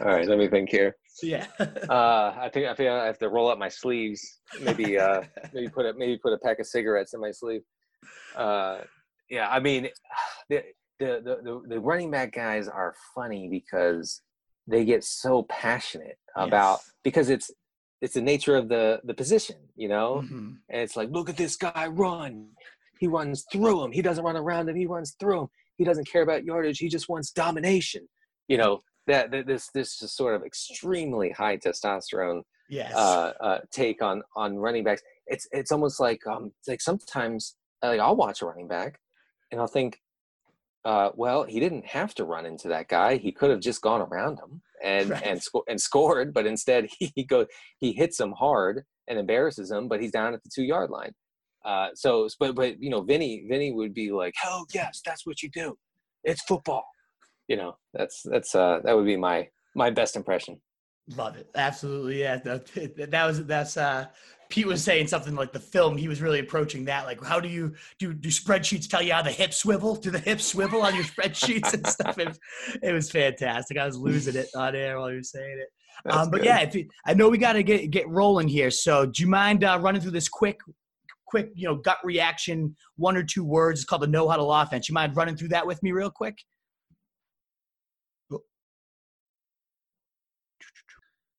[0.00, 0.96] All right, let me think here.
[1.22, 1.46] yeah.
[1.88, 4.40] Uh, I think I think I have to roll up my sleeves.
[4.60, 5.22] Maybe uh,
[5.54, 7.62] maybe put a maybe put a pack of cigarettes in my sleeve.
[8.34, 8.78] Uh,
[9.30, 9.88] yeah, I mean,
[10.48, 10.62] the,
[10.98, 14.22] the the the running back guys are funny because
[14.66, 16.92] they get so passionate about Yes.
[17.04, 17.50] because it's
[18.02, 20.22] it's the nature of the the position, you know.
[20.24, 20.56] Mhm.
[20.70, 22.48] And it's like, look at this guy run.
[22.98, 23.92] He runs through him.
[23.92, 24.76] He doesn't run around him.
[24.76, 25.48] He runs through him.
[25.76, 26.78] He doesn't care about yardage.
[26.78, 28.08] He just wants domination.
[28.48, 32.92] You know that, that this this is sort of extremely high testosterone Yes.
[32.94, 35.02] uh, uh, take on on running backs.
[35.26, 38.98] It's it's almost like um it's like sometimes like I'll watch a running back
[39.50, 40.00] and I'll think,
[40.84, 43.16] uh, well, he didn't have to run into that guy.
[43.16, 45.22] He could have just gone around him and Right.
[45.26, 47.46] and sco- and scored, but instead he he goes
[47.78, 51.14] he hits him hard and embarrasses him, but he's down at the two yard line.
[51.64, 55.42] Uh, so, but but you know, Vinny Vinny would be like, hell yes, that's what
[55.42, 55.76] you do.
[56.22, 56.84] It's football.
[57.48, 60.60] You know, that's that's uh that would be my my best impression.
[61.14, 61.48] Love it.
[61.54, 62.20] Absolutely.
[62.20, 62.38] Yeah.
[62.38, 62.66] That,
[63.10, 64.06] that was that's uh
[64.48, 67.04] Pete was saying something like the film, he was really approaching that.
[67.04, 69.96] Like, how do you do do spreadsheets tell you how the hips swivel?
[69.96, 72.18] Do the hips swivel on your spreadsheets and stuff?
[72.18, 72.38] It was,
[72.82, 73.78] it was fantastic.
[73.78, 75.68] I was losing it on air while you were saying it.
[76.10, 76.46] Um, but good.
[76.46, 78.70] yeah, you, I know we got to get get rolling here.
[78.70, 80.60] So do you mind uh, running through this quick,
[81.26, 83.80] quick, you know, gut reaction, one or two words?
[83.80, 84.88] It's called the no huddle offense.
[84.88, 86.38] You mind running through that with me real quick?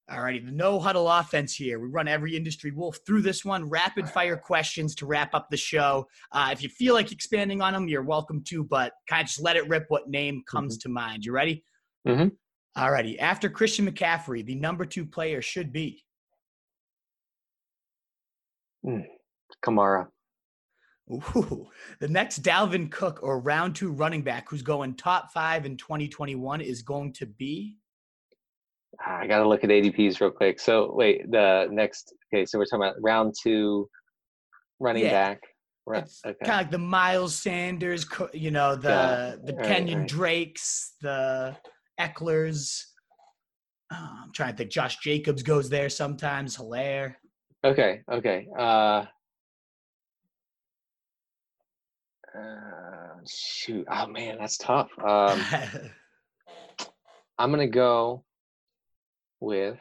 [0.09, 1.79] Alrighty, the no huddle offense here.
[1.79, 3.69] We run every industry wolf through this one.
[3.69, 6.07] Rapid fire questions to wrap up the show.
[6.31, 9.41] Uh, if you feel like expanding on them, you're welcome to, but kind of just
[9.41, 11.25] let it rip what name comes to mind.
[11.25, 11.65] You ready?
[12.07, 12.31] Mhm.
[12.77, 13.19] Alrighty.
[13.19, 16.05] After Christian McCaffrey, the number two player should be.
[19.61, 20.07] Kamara.
[21.11, 21.67] Ooh,
[21.99, 26.61] the next Dalvin Cook or round two running back who's going top five in 2021
[26.61, 27.77] is going to be.
[29.05, 30.59] I got to look at ADPs real quick.
[30.59, 32.13] So wait, the next.
[32.33, 33.89] Okay, so we're talking about round two,
[34.79, 35.11] running Yeah.
[35.11, 35.41] back.
[35.85, 36.03] Right.
[36.03, 36.35] It's Okay.
[36.43, 40.07] kind of like the Miles Sanders, you know, the Yeah, the right, Kenyon right.
[40.07, 41.55] Drakes, the
[41.99, 42.83] Ekelers.
[43.93, 44.71] Uh, I'm trying to think.
[44.71, 46.57] Josh Jacobs goes there sometimes.
[46.57, 47.15] Helaire.
[47.63, 48.01] Okay.
[48.11, 48.47] Okay.
[48.57, 49.05] Uh,
[52.37, 53.85] uh, shoot.
[53.89, 54.89] Oh man, that's tough.
[54.99, 55.41] Um,
[57.39, 58.25] I'm gonna go
[59.39, 59.77] with.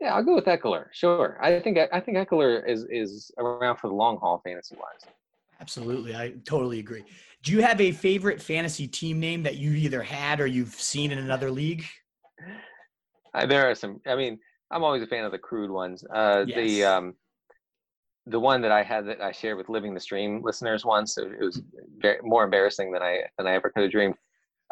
[0.00, 0.86] Yeah, I'll go with Ekeler.
[0.92, 1.38] Sure.
[1.42, 5.12] I think I think Ekeler is is around for the long haul, fantasy wise.
[5.60, 7.04] Absolutely, I totally agree.
[7.42, 11.12] Do you have a favorite fantasy team name that you've either had or you've seen
[11.12, 11.84] in another league?
[13.34, 14.00] Uh, there are some.
[14.06, 14.38] I mean,
[14.70, 16.02] I'm always a fan of the crude ones.
[16.14, 17.14] Uh, The um,
[18.26, 21.18] the one that I had that I shared with Living the Stream listeners once.
[21.18, 21.62] It, it was
[21.98, 24.14] very, more embarrassing than I than I ever could have dreamed.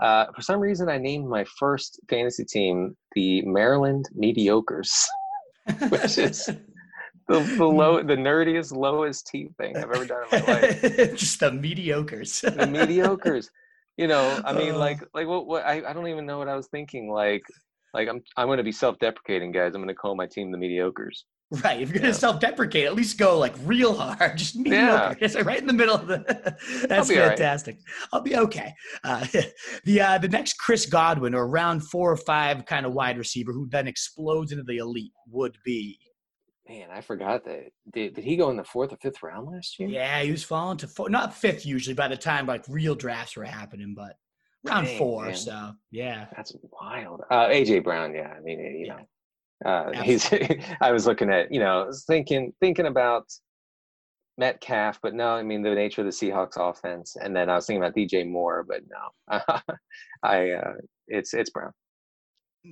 [0.03, 4.93] Uh, for some reason, I named my first fantasy team the Maryland Mediocres,
[5.89, 6.47] which is
[7.27, 10.81] the, the low, the nerdiest, lowest T thing I've ever done in my life.
[11.17, 12.41] Just the mediocres.
[12.43, 13.51] the mediocres.
[13.97, 14.79] You know, I mean, Uh.
[14.79, 15.47] like, like what?
[15.47, 15.65] What?
[15.67, 17.11] I, I don't even know what I was thinking.
[17.11, 17.43] Like,
[17.93, 19.75] like I'm I'm going to be self-deprecating, guys.
[19.75, 21.25] I'm going to call my team the mediocres.
[21.51, 21.81] Right.
[21.81, 22.13] If you're gonna Yeah.
[22.13, 24.37] self-deprecate, at least go like real hard.
[24.37, 25.17] Just mediocre.
[25.21, 26.19] It's right in the middle of the.
[26.89, 27.39] That's be all right.
[27.39, 27.79] fantastic.
[28.13, 28.75] I'll be okay.
[29.03, 29.27] Uh,
[29.85, 33.53] the uh, the next Chris Godwin or round four or five kind of wide receiver
[33.53, 35.99] who then explodes into the elite would be.
[36.69, 37.71] Man, I forgot that.
[37.95, 39.89] Did, did he go in the fourth or fifth round last year?
[39.89, 43.37] Yeah, he was falling to four, not fifth usually by the time like real drafts
[43.37, 44.17] were happening, but
[44.65, 45.25] round Dang, four.
[45.25, 45.35] man.
[45.35, 47.23] So yeah, That's wild.
[47.31, 48.35] Uh, AJ Brown, yeah.
[48.37, 48.97] I mean, you Yeah.
[48.97, 49.09] know,
[49.65, 50.31] uh, he's.
[50.81, 53.25] I was looking at, you know, thinking thinking about
[54.39, 57.67] Metcalf, but no, I mean the nature of the Seahawks offense, and then I was
[57.67, 59.41] thinking about DJ Moore, but no,
[60.23, 60.51] I.
[60.51, 60.75] Uh,
[61.09, 61.73] it's it's Brown.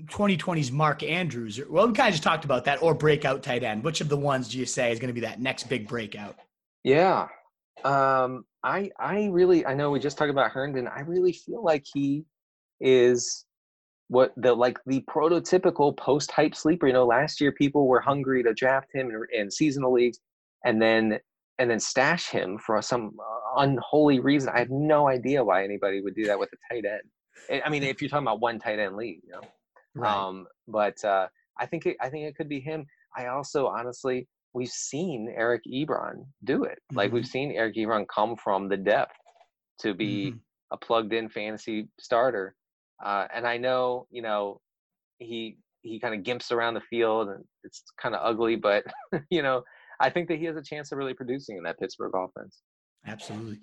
[0.06, 1.60] 2020's Mark Andrews.
[1.68, 3.82] Well, we kind of just talked about that, or breakout tight end.
[3.82, 6.36] Which of the ones do you say is going to be that next big breakout?
[6.84, 7.28] Yeah.
[7.84, 10.88] Um, I I really I know we just talked about Herndon.
[10.88, 12.24] I really feel like he
[12.80, 13.45] is
[14.08, 16.86] what the like the prototypical post hype sleeper.
[16.86, 20.18] You know, last year people were hungry to draft him in, in seasonal leagues,
[20.64, 21.18] and then
[21.58, 24.50] and then stash him for some uh, unholy reason.
[24.54, 27.62] I have no idea why anybody would do that with a tight end.
[27.64, 29.40] I- mean, if you're talking about one tight end league, you know.
[30.06, 31.28] Um, but uh,
[31.58, 32.86] I think it, I think it could be him.
[33.16, 36.78] I also honestly we've seen Eric Ebron do it.
[36.92, 39.12] Like we've seen Eric Ebron come from the depth
[39.80, 40.40] to be Mhm.
[40.72, 42.54] a plugged-in fantasy starter.
[43.04, 44.60] Uh, and I know you know
[45.18, 48.84] he he kind of gimps around the field and it's kind of ugly, but
[49.30, 49.62] you know
[50.00, 52.62] I think that he has a chance of really producing in that Pittsburgh offense.
[53.06, 53.60] Absolutely.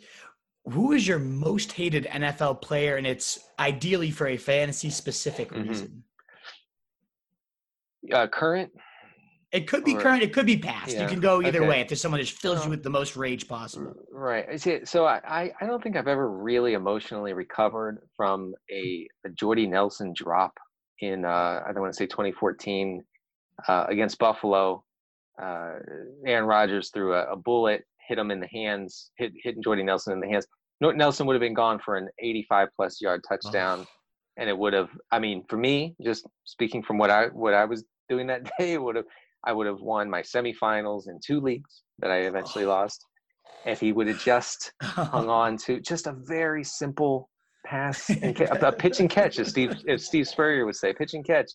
[0.65, 5.67] Who is your most hated NFL player, and it's ideally for a fantasy specific Mhm.
[5.67, 6.03] reason?
[8.11, 8.71] Uh, current
[9.53, 10.97] It could be Or- current, it could be past.
[10.97, 11.69] You can go either okay.
[11.69, 11.81] way.
[11.81, 13.93] If there's someone that just fills you with the most rage possible.
[14.11, 14.59] Right.
[14.59, 19.67] See, so I, I, don't think I've ever really emotionally recovered from a, a Jordy
[19.67, 20.57] Nelson drop
[21.01, 23.03] in uh, I don't want to say 2014
[23.67, 24.83] uh, against Buffalo.
[25.39, 25.73] Uh,
[26.25, 30.13] Aaron Rodgers threw a, a bullet, hit him in the hands, hit hitting Jordy Nelson
[30.13, 30.47] in the hands.
[30.81, 33.87] Nelson would have been gone for an 85 plus yard touchdown,
[34.37, 34.89] and it would have.
[35.11, 38.73] I mean, for me, just speaking from what I what I was doing that day,
[38.73, 39.05] it would have.
[39.45, 43.05] I would have won my semifinals in two leagues that I eventually lost.
[43.65, 47.29] If he would have just hung on to just a very simple
[47.65, 51.13] pass and ca- a pitch and catch, as Steve if Steve Spurrier would say, pitch
[51.13, 51.51] and catch,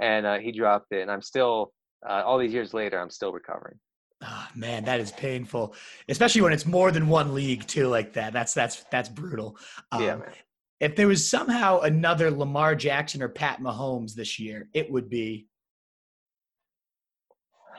[0.00, 1.02] and uh, he dropped it.
[1.02, 1.72] And I'm still
[2.08, 3.78] uh, all these years later, I'm still recovering.
[4.22, 5.74] Ah, man, that is painful,
[6.08, 7.88] especially when it's more than one league too.
[7.88, 9.56] Like that, that's that's that's brutal.
[9.98, 10.32] yeah, Um, man.
[10.80, 15.48] if there was somehow another Lamar Jackson or Pat Mahomes this year, it would be.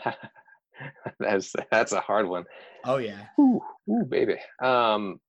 [1.20, 2.46] that's that's a hard one.
[2.84, 4.36] Oh yeah, Ooh, ooh, baby.
[4.62, 5.20] Um,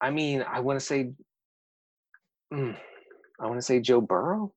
[0.00, 1.12] I mean, I want to say,
[2.52, 2.76] mm,
[3.40, 4.52] I want to say Joe Burrow.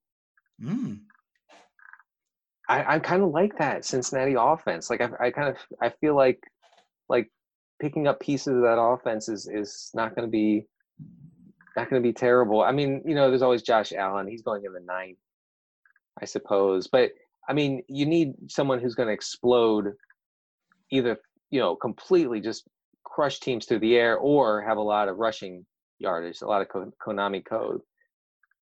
[0.62, 1.00] mm.
[2.68, 4.90] I, I kind of like that Cincinnati offense.
[4.90, 6.40] Like I, I kind of I feel like
[7.10, 7.30] like
[7.80, 10.66] picking up pieces of that offense is is not going to be
[11.76, 12.62] not going to be terrible.
[12.62, 14.28] I mean, you know, there's always Josh Allen.
[14.28, 15.18] He's going in the ninth,
[16.20, 16.88] I suppose.
[16.88, 17.12] But
[17.48, 19.94] I mean, you need someone who's going to explode,
[20.92, 21.18] either
[21.52, 22.68] you know, completely just
[23.04, 25.66] crush teams through the air, or have a lot of rushing
[26.00, 27.82] yardage, a lot of Konami code.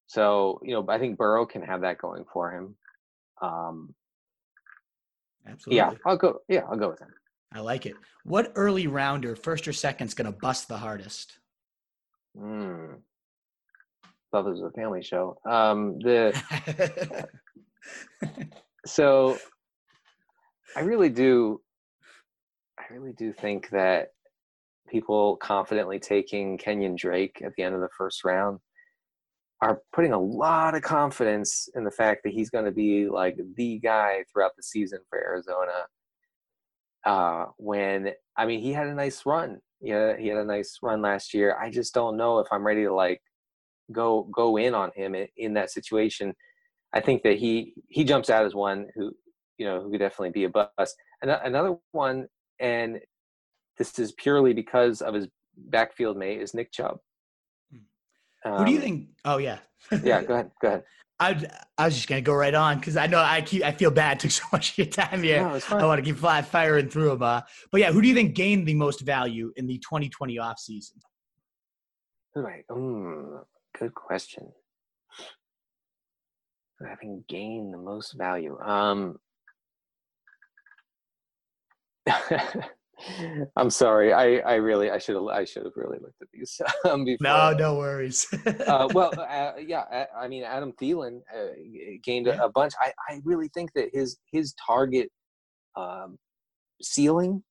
[0.08, 2.76] So you know, I think Burrow can have that going for him.
[3.42, 3.96] Um,
[5.48, 5.78] absolutely.
[5.78, 6.40] yeah, I'll go.
[6.48, 7.14] Yeah, I'll go with him.
[7.54, 7.96] I like it.
[8.24, 11.38] What early rounder, first or second, is going to bust the hardest?
[12.38, 12.96] Mm.
[14.34, 15.38] this was a family show.
[15.46, 17.28] Um, the
[18.86, 19.38] so
[20.76, 21.62] I really do.
[22.80, 24.10] I really do think that
[24.90, 28.60] people confidently taking Kenyon Drake at the end of the first round
[29.62, 33.38] are putting a lot of confidence in the fact that he's going to be like
[33.56, 35.88] the guy throughout the season for Arizona.
[37.06, 39.60] Uh, when I mean, he had a nice run.
[39.80, 41.58] Yeah, he had a nice run last year.
[41.60, 43.22] I just don't know if I'm ready to like
[43.92, 46.34] go go in on him in, in that situation.
[46.94, 49.12] I think that he he jumps out as one who
[49.58, 50.96] you know who could definitely be a bust.
[51.22, 52.28] And another one,
[52.60, 53.00] and
[53.78, 55.28] this is purely because of his
[55.58, 57.00] backfield mate is Nick Chubb.
[57.72, 59.08] Who do you Um, think?
[59.26, 59.60] Oh yeah.
[60.04, 60.52] Yeah, go ahead.
[60.62, 60.84] Go ahead.
[61.20, 63.92] I I was just gonna go right on because I know I keep I feel
[63.92, 65.42] bad took so much of your time here.
[65.42, 67.24] No, I want to keep fly, firing through them.
[67.24, 67.42] Uh,
[67.72, 71.00] but yeah, who do you think gained the most value in the 2020 off season?
[72.36, 73.46] Do Mm,
[73.80, 74.52] good question.
[76.86, 78.60] Having gained the most value.
[78.60, 79.18] Um,
[83.58, 84.14] I'm sorry.
[84.14, 86.60] I, I really I should have I should have really looked at these
[86.90, 87.28] um, before.
[87.28, 88.26] No, no worries.
[88.68, 91.48] uh, well, uh, yeah, uh, I mean, Adam Thielen uh,
[92.04, 92.46] gained a, Yeah.
[92.46, 92.74] a bunch.
[92.80, 95.10] I, I really think that his his target
[95.76, 96.18] um,
[96.82, 97.44] ceiling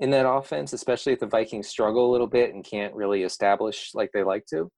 [0.00, 3.90] in that offense, especially if the Vikings struggle a little bit and can't really establish
[3.94, 4.70] like they like to.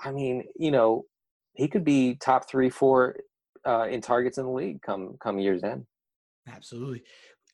[0.00, 1.04] I mean, you know,
[1.58, 3.16] he could be top three, four
[3.66, 5.84] uh, in targets in the league come come year's end.
[6.48, 7.02] Absolutely.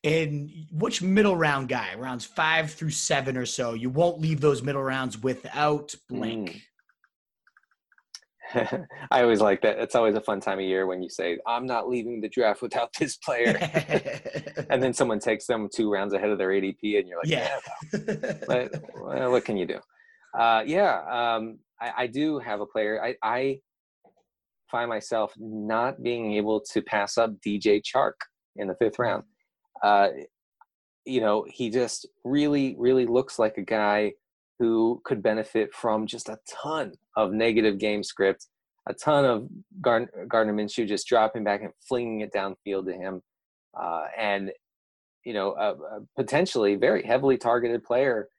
[0.03, 4.61] And which middle round guy, rounds five through seven or so, you won't leave those
[4.61, 6.51] middle rounds without blank.
[6.51, 6.61] Mm.
[9.11, 9.79] I always like that.
[9.79, 12.61] It's always a fun time of year when you say, I'm not leaving the draft
[12.61, 13.57] without this player.
[14.69, 17.57] and then someone takes them two rounds ahead of their ADP, and you're like, yeah.
[17.91, 19.79] yeah but, well, what can you do?
[20.37, 23.03] Uh, yeah, um, I, I, do have a player.
[23.03, 23.59] I, I,
[24.69, 28.13] find myself not being able to pass up DJ Chark
[28.55, 29.23] in the fifth round.
[29.83, 30.09] Uh,
[31.05, 34.13] you know, he just really, really looks like a guy
[34.59, 38.47] who could benefit from just a ton of negative game script,
[38.87, 39.47] a ton of
[39.81, 43.21] Gardner, Gardner Minshew just dropping back and flinging it downfield to him,
[43.79, 44.51] uh, and
[45.25, 48.29] you know, a, a, potentially very heavily targeted player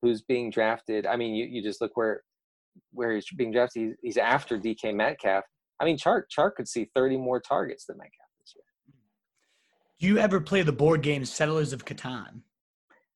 [0.00, 1.04] who's being drafted.
[1.04, 2.22] I mean, you, you just look where
[2.92, 3.82] where he's being drafted.
[3.82, 5.44] He's, he's after DK Metcalf.
[5.80, 8.94] I mean, Chark Chark could see 30 more targets than Metcalf this year.
[10.00, 12.42] Do you ever play the board game Settlers of Catan?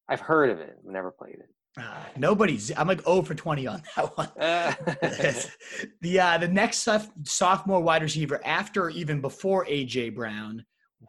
[0.08, 1.48] I've heard of it, never played it.
[1.78, 1.82] Uh,
[2.16, 2.72] nobody's.
[2.76, 4.28] I'm like 0 for 20 on that one.
[6.00, 6.88] the uh, the next
[7.24, 10.64] sophomore wide receiver after or even before AJ Brown,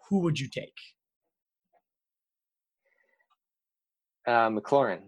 [0.07, 0.77] who would you take?
[4.27, 4.99] Uh, McLaurin.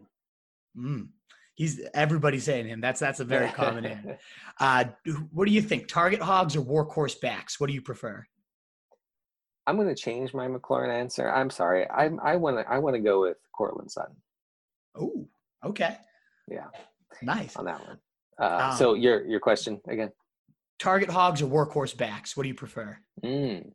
[0.75, 1.09] Mm.
[1.55, 2.81] He's everybody's saying him.
[2.81, 4.15] That's that's a very common name.
[4.59, 4.83] Uh,
[5.31, 5.87] what do you think?
[5.87, 7.59] Target hogs or workhorse backs?
[7.59, 8.23] What do you prefer?
[9.65, 11.27] I'm going to change my McLaurin answer.
[11.27, 11.89] I'm sorry.
[11.89, 14.15] I'm, I want to I want to go with Courtland Sutton.
[14.95, 15.27] Oh,
[15.65, 15.97] Okay.
[16.47, 16.67] Yeah.
[17.21, 17.97] Nice on that one.
[18.39, 20.11] Uh, um, so your your question again?
[20.79, 22.35] Target hogs or workhorse backs?
[22.35, 22.97] What do you prefer?
[23.23, 23.71] Mm.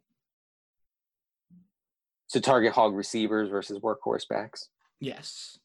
[2.27, 4.69] So target hog receivers versus workhorse backs.
[5.01, 5.59] Yes.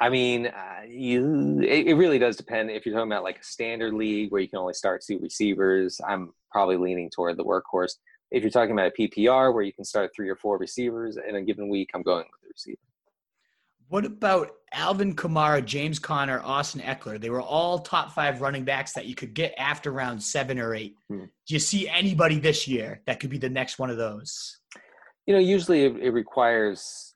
[0.00, 2.70] I mean, uh, you it, it, really does depend.
[2.70, 6.00] If you're talking about like a standard league where you can only start two receivers,
[6.06, 7.92] I'm probably leaning toward the workhorse.
[8.30, 11.36] If you're talking about a PPR where you can start three or four receivers in
[11.36, 12.78] a given week, I'm going with the receiver.
[13.88, 17.20] What about Alvin Kamara, James Conner, Austin Ekeler?
[17.20, 20.74] They were all top five running backs that you could get after round seven or
[20.74, 20.96] eight.
[21.08, 21.24] Hmm.
[21.46, 24.58] Do you see anybody this year that could be the next one of those?
[25.26, 27.14] You know, usually it, it requires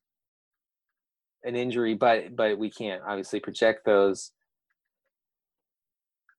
[1.44, 4.32] an injury, but but we can't obviously project those.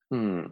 [0.10, 0.48] Hmm.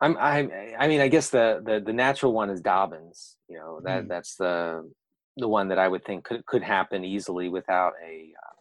[0.00, 3.36] I'm I I mean I guess the the the natural one is Dobbins.
[3.48, 4.08] You know that hmm.
[4.08, 4.90] that's the
[5.36, 8.56] the one that I would think could could happen easily without a uh,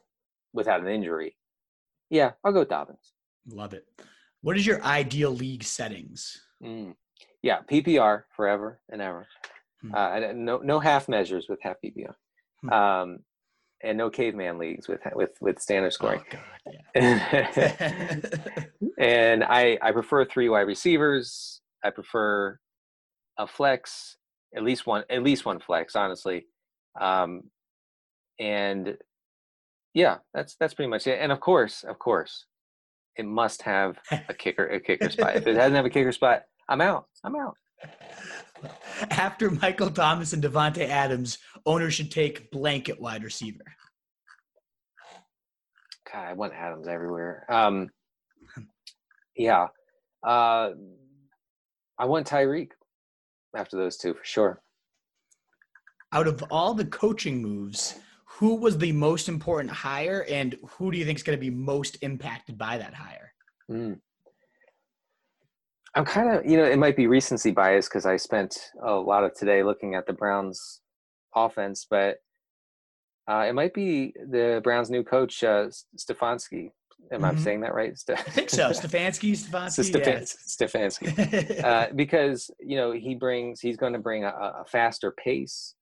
[0.53, 1.35] without an injury.
[2.09, 3.13] Yeah, I'll go with Dobbins.
[3.47, 3.85] Love it.
[4.41, 6.41] What is your ideal league settings?
[6.63, 6.95] Mm.
[7.41, 9.27] Yeah, PPR forever and ever.
[9.81, 9.95] Hmm.
[9.95, 12.13] Uh, no, no half measures with half PPR,
[12.61, 12.69] hmm.
[12.69, 13.19] um,
[13.83, 16.21] and no caveman leagues with with with standard scoring.
[16.33, 18.17] Oh, God, yeah.
[18.99, 21.61] and I I prefer three wide receivers.
[21.83, 22.59] I prefer
[23.37, 24.17] a flex,
[24.55, 26.45] at least one at least one flex, honestly.
[26.99, 27.43] Um,
[28.39, 28.97] and
[29.93, 31.19] yeah, that's that's pretty much it.
[31.21, 32.45] And of course, of course,
[33.15, 33.97] it must have
[34.29, 35.35] a kicker a kicker spot.
[35.35, 37.05] If it doesn't have a kicker spot, I'm out.
[37.23, 37.55] I'm out.
[39.09, 43.63] After Michael Thomas and Davante Adams, owners should take blanket wide receiver.
[46.11, 47.45] God, I want Adams everywhere.
[47.49, 47.89] Um,
[49.35, 49.67] yeah,
[50.25, 50.71] uh,
[51.97, 52.71] I want Tyreek
[53.55, 54.61] after those two for sure.
[56.13, 60.97] Out of all the coaching moves, who was the most important hire and who do
[60.97, 63.33] you think is going to be most impacted by that hire?
[63.69, 63.99] Mm.
[65.95, 69.23] I'm kind of, you know, it might be recency bias because I spent a lot
[69.23, 70.81] of today looking at the Browns
[71.35, 72.17] offense, but
[73.29, 75.67] uh, it might be the Browns' new coach, uh,
[75.97, 76.71] Stefanski.
[77.11, 77.37] Am mm-hmm.
[77.37, 77.93] I saying that right?
[78.09, 78.69] I think so.
[78.71, 81.63] Stefanski, Stefanski, Stefan- Stefanski.
[81.63, 85.75] uh, because you know he brings, he's going to bring a, a faster pace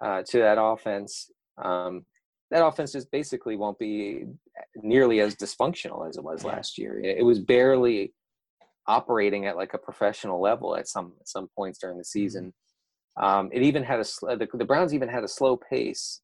[0.00, 1.30] uh, to that offense,
[1.62, 2.06] um,
[2.50, 4.24] that offense just basically won't be
[4.76, 7.00] nearly as dysfunctional as it was last year.
[7.00, 8.12] It was barely
[8.86, 12.52] operating at like a professional level at some at some points during the season.
[13.18, 13.24] Mm-hmm.
[13.24, 16.20] Um, it even had a the, the Browns even had a slow pace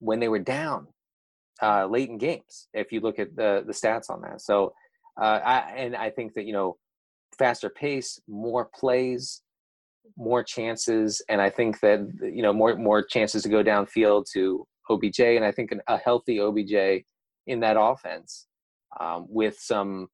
[0.00, 0.88] when they were down
[1.62, 2.68] uh, late in games.
[2.72, 4.72] If you look at the the stats on that, so
[5.20, 6.76] uh, I, and I think that you know
[7.38, 9.42] faster pace, more plays,
[10.16, 14.66] more chances, and I think that you know more more chances to go downfield to
[14.90, 17.04] OBJ, and I think an, a healthy OBJ
[17.46, 18.46] in that offense
[19.00, 20.08] um, with some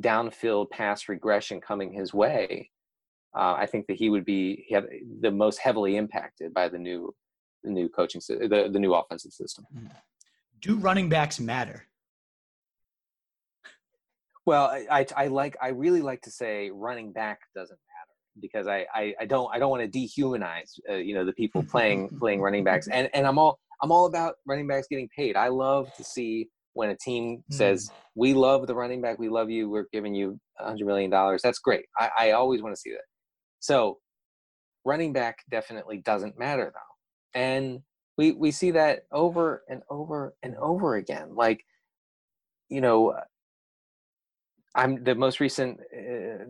[0.00, 2.70] downfield pass regression coming his way.
[3.36, 4.78] Uh, I think that he would be he
[5.20, 7.12] the most heavily impacted by the new
[7.64, 9.66] the new coaching the the new offensive system.
[9.72, 9.86] Hmm.
[10.60, 11.86] Do running backs matter?
[14.46, 18.66] Well, I, I, I like I really like to say running back doesn't matter because
[18.66, 22.08] I, I, I don't I don't want to dehumanize uh, you know the people playing
[22.18, 25.36] playing running backs and and I'm all I'm all about running backs getting paid.
[25.36, 27.54] I love to see when a team Mm.
[27.54, 31.10] says we love the running back, we love you, we're giving you a hundred million
[31.10, 31.40] dollars.
[31.42, 31.86] That's great.
[31.98, 33.04] I, I always want to see that.
[33.60, 33.98] So
[34.84, 37.80] running back definitely doesn't matter though, and
[38.18, 41.34] we we see that over and over and over again.
[41.34, 41.64] Like
[42.68, 43.14] you know,
[44.74, 46.44] I'm the most recent uh,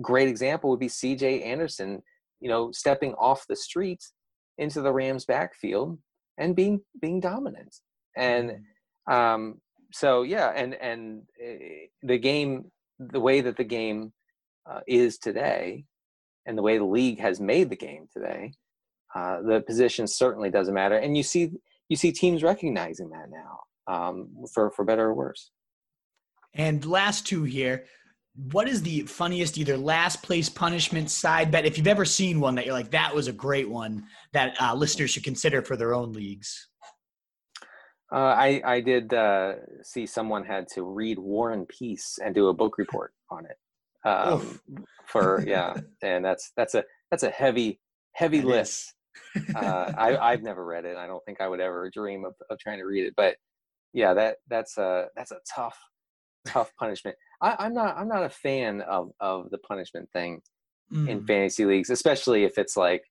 [0.00, 1.42] great example would be C.J.
[1.42, 2.02] Anderson.
[2.40, 4.04] You know, stepping off the street
[4.58, 5.98] into the Rams' backfield
[6.38, 7.74] and being being dominant.
[8.16, 8.60] And
[9.10, 9.60] um,
[9.96, 14.12] so yeah, and and uh, the game, the way that the game
[14.70, 15.86] uh, is today,
[16.44, 18.52] and the way the league has made the game today,
[19.14, 20.98] uh, the position certainly doesn't matter.
[20.98, 21.50] And you see
[21.88, 25.50] you see teams recognizing that now, um, for for better or worse.
[26.52, 27.86] And last two here.
[28.52, 31.64] What is the funniest either last place punishment side bet?
[31.64, 34.74] If you've ever seen one that you're like, that was a great one that uh,
[34.74, 36.68] listeners should consider for their own leagues.
[38.12, 42.48] Uh, I I did uh, see someone had to read War and Peace and do
[42.48, 43.56] a book report on it.
[44.08, 44.60] Um,
[45.06, 47.80] for yeah, and that's that's a that's a heavy
[48.12, 48.94] heavy That list.
[49.54, 50.96] uh, I I've never read it.
[50.96, 53.14] I don't think I would ever dream of, of trying to read it.
[53.16, 53.36] But
[53.92, 55.78] yeah, that that's a that's a tough
[56.46, 57.16] tough punishment.
[57.42, 60.42] I, I'm not I'm not a fan of of the punishment thing
[61.06, 61.26] in Mm.
[61.26, 63.02] fantasy leagues, especially if it's like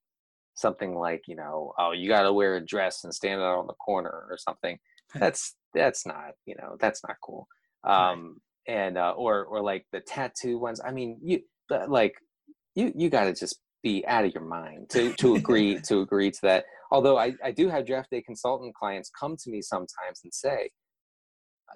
[0.55, 3.67] something like you know, oh, you got to wear a dress and stand out on
[3.67, 4.77] the corner or something.
[5.13, 7.47] That's that's not you know that's not cool.
[7.85, 8.11] Right.
[8.11, 8.37] Um,
[8.67, 10.81] and uh, or or like the tattoo ones.
[10.83, 12.15] I mean, you but, like
[12.73, 16.31] you you got to just be out of your mind to to agree to agree
[16.31, 16.65] to that.
[16.91, 20.71] Although I I do have draft day consultant clients come to me sometimes and say,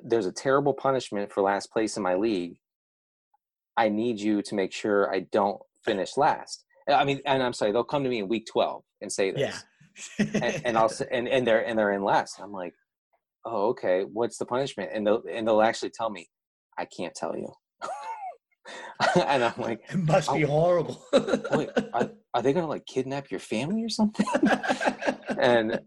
[0.03, 2.57] there's a terrible punishment for last place in my league.
[3.77, 6.65] I need you to make sure I don't finish last.
[6.97, 9.63] I mean, and I'm sorry, they'll come to me in week 12 and say this,
[10.19, 10.25] Yeah.
[10.41, 12.39] and, and I'll say, and and they're and they're in last.
[12.41, 12.73] I'm like,
[13.45, 14.91] oh, okay, what's the punishment?
[14.93, 16.27] And they'll and they'll actually tell me,
[16.77, 17.51] I can't tell you.
[19.27, 20.47] and I'm like, it must be Oh.
[20.47, 21.03] horrible.
[21.51, 24.25] wait, are, are they gonna like kidnap your family or something?
[25.39, 25.79] and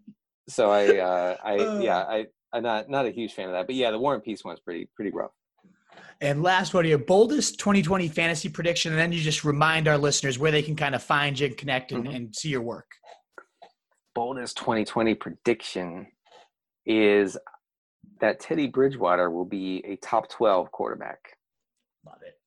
[0.48, 2.26] so I, uh, I yeah, I.
[2.54, 4.60] I'm not not a huge fan of that, but yeah, the War and Peace one's
[4.60, 5.30] pretty pretty rough.
[6.22, 9.98] And last one, of your boldest 2020 fantasy prediction, and then you just remind our
[9.98, 12.14] listeners where they can kind of find you and connect and, Mhm.
[12.14, 12.86] and see your work.
[14.14, 16.06] boldest 2020 prediction
[16.84, 17.38] is
[18.20, 21.38] that Teddy Bridgewater will be a top 12 quarterback.
[22.04, 22.38] Love it.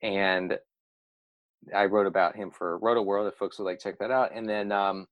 [0.00, 0.58] And
[1.74, 4.32] I wrote about him for Roto World if folks would like to check that out.
[4.32, 5.06] And then um,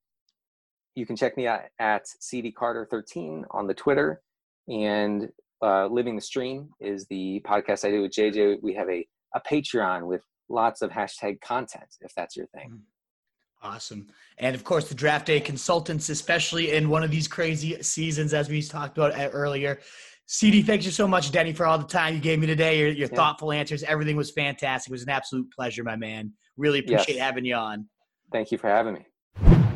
[0.94, 4.22] you can check me out at CD Carter 13 on the Twitter.
[4.68, 5.30] And
[5.62, 8.62] uh, Living the Stream is the podcast I do with JJ.
[8.62, 12.80] We have a, a Patreon with lots of hashtag content if that's your thing.
[13.62, 14.06] Awesome.
[14.38, 18.48] And of course, the draft day consultants, especially in one of these crazy seasons, as
[18.48, 19.80] we talked about uh, earlier.
[20.26, 22.78] CD, thank you so much, Denny, for all the time you gave me today.
[22.78, 23.16] Your, your Yeah.
[23.16, 23.82] thoughtful answers.
[23.82, 24.90] Everything was fantastic.
[24.90, 26.32] It was an absolute pleasure, my man.
[26.56, 27.24] Really appreciate Yes.
[27.24, 27.86] having you on.
[28.32, 29.69] Thank you for having me.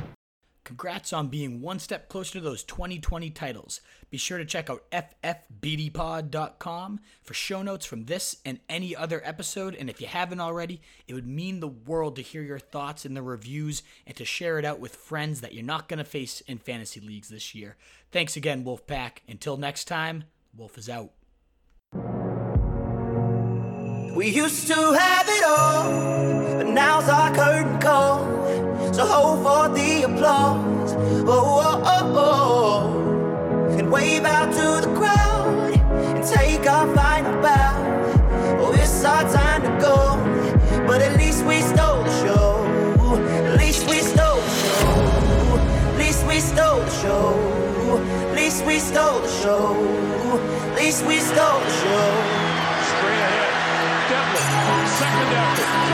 [0.64, 3.82] Congrats on being one step closer to those 2020 titles.
[4.10, 4.90] Be sure to check out
[5.22, 9.74] ffbdpod.com for show notes from this and any other episode.
[9.74, 13.12] And if you haven't already, it would mean the world to hear your thoughts in
[13.12, 16.40] the reviews and to share it out with friends that you're not going to face
[16.42, 17.76] in fantasy leagues this year.
[18.10, 19.18] Thanks again, Wolfpack.
[19.28, 20.24] Until next time,
[20.56, 21.10] Wolf is out.
[24.16, 26.33] We used to have it all,
[26.64, 28.24] but now's our curtain call.
[28.92, 30.94] So hold for the applause.
[31.26, 33.78] Oh, oh, oh, oh.
[33.78, 35.72] And wave out to the crowd
[36.16, 38.58] and take our final bow.
[38.60, 40.16] Oh, it's our time to go,
[40.86, 42.64] but at least we stole the show.
[43.48, 45.58] At least we stole the show.
[45.90, 47.98] At least we stole the show.
[48.30, 49.74] At least we stole the show.
[50.70, 52.06] At least we stole the show.
[52.88, 53.54] Straight ahead.
[54.08, 55.93] Devlin, second effort,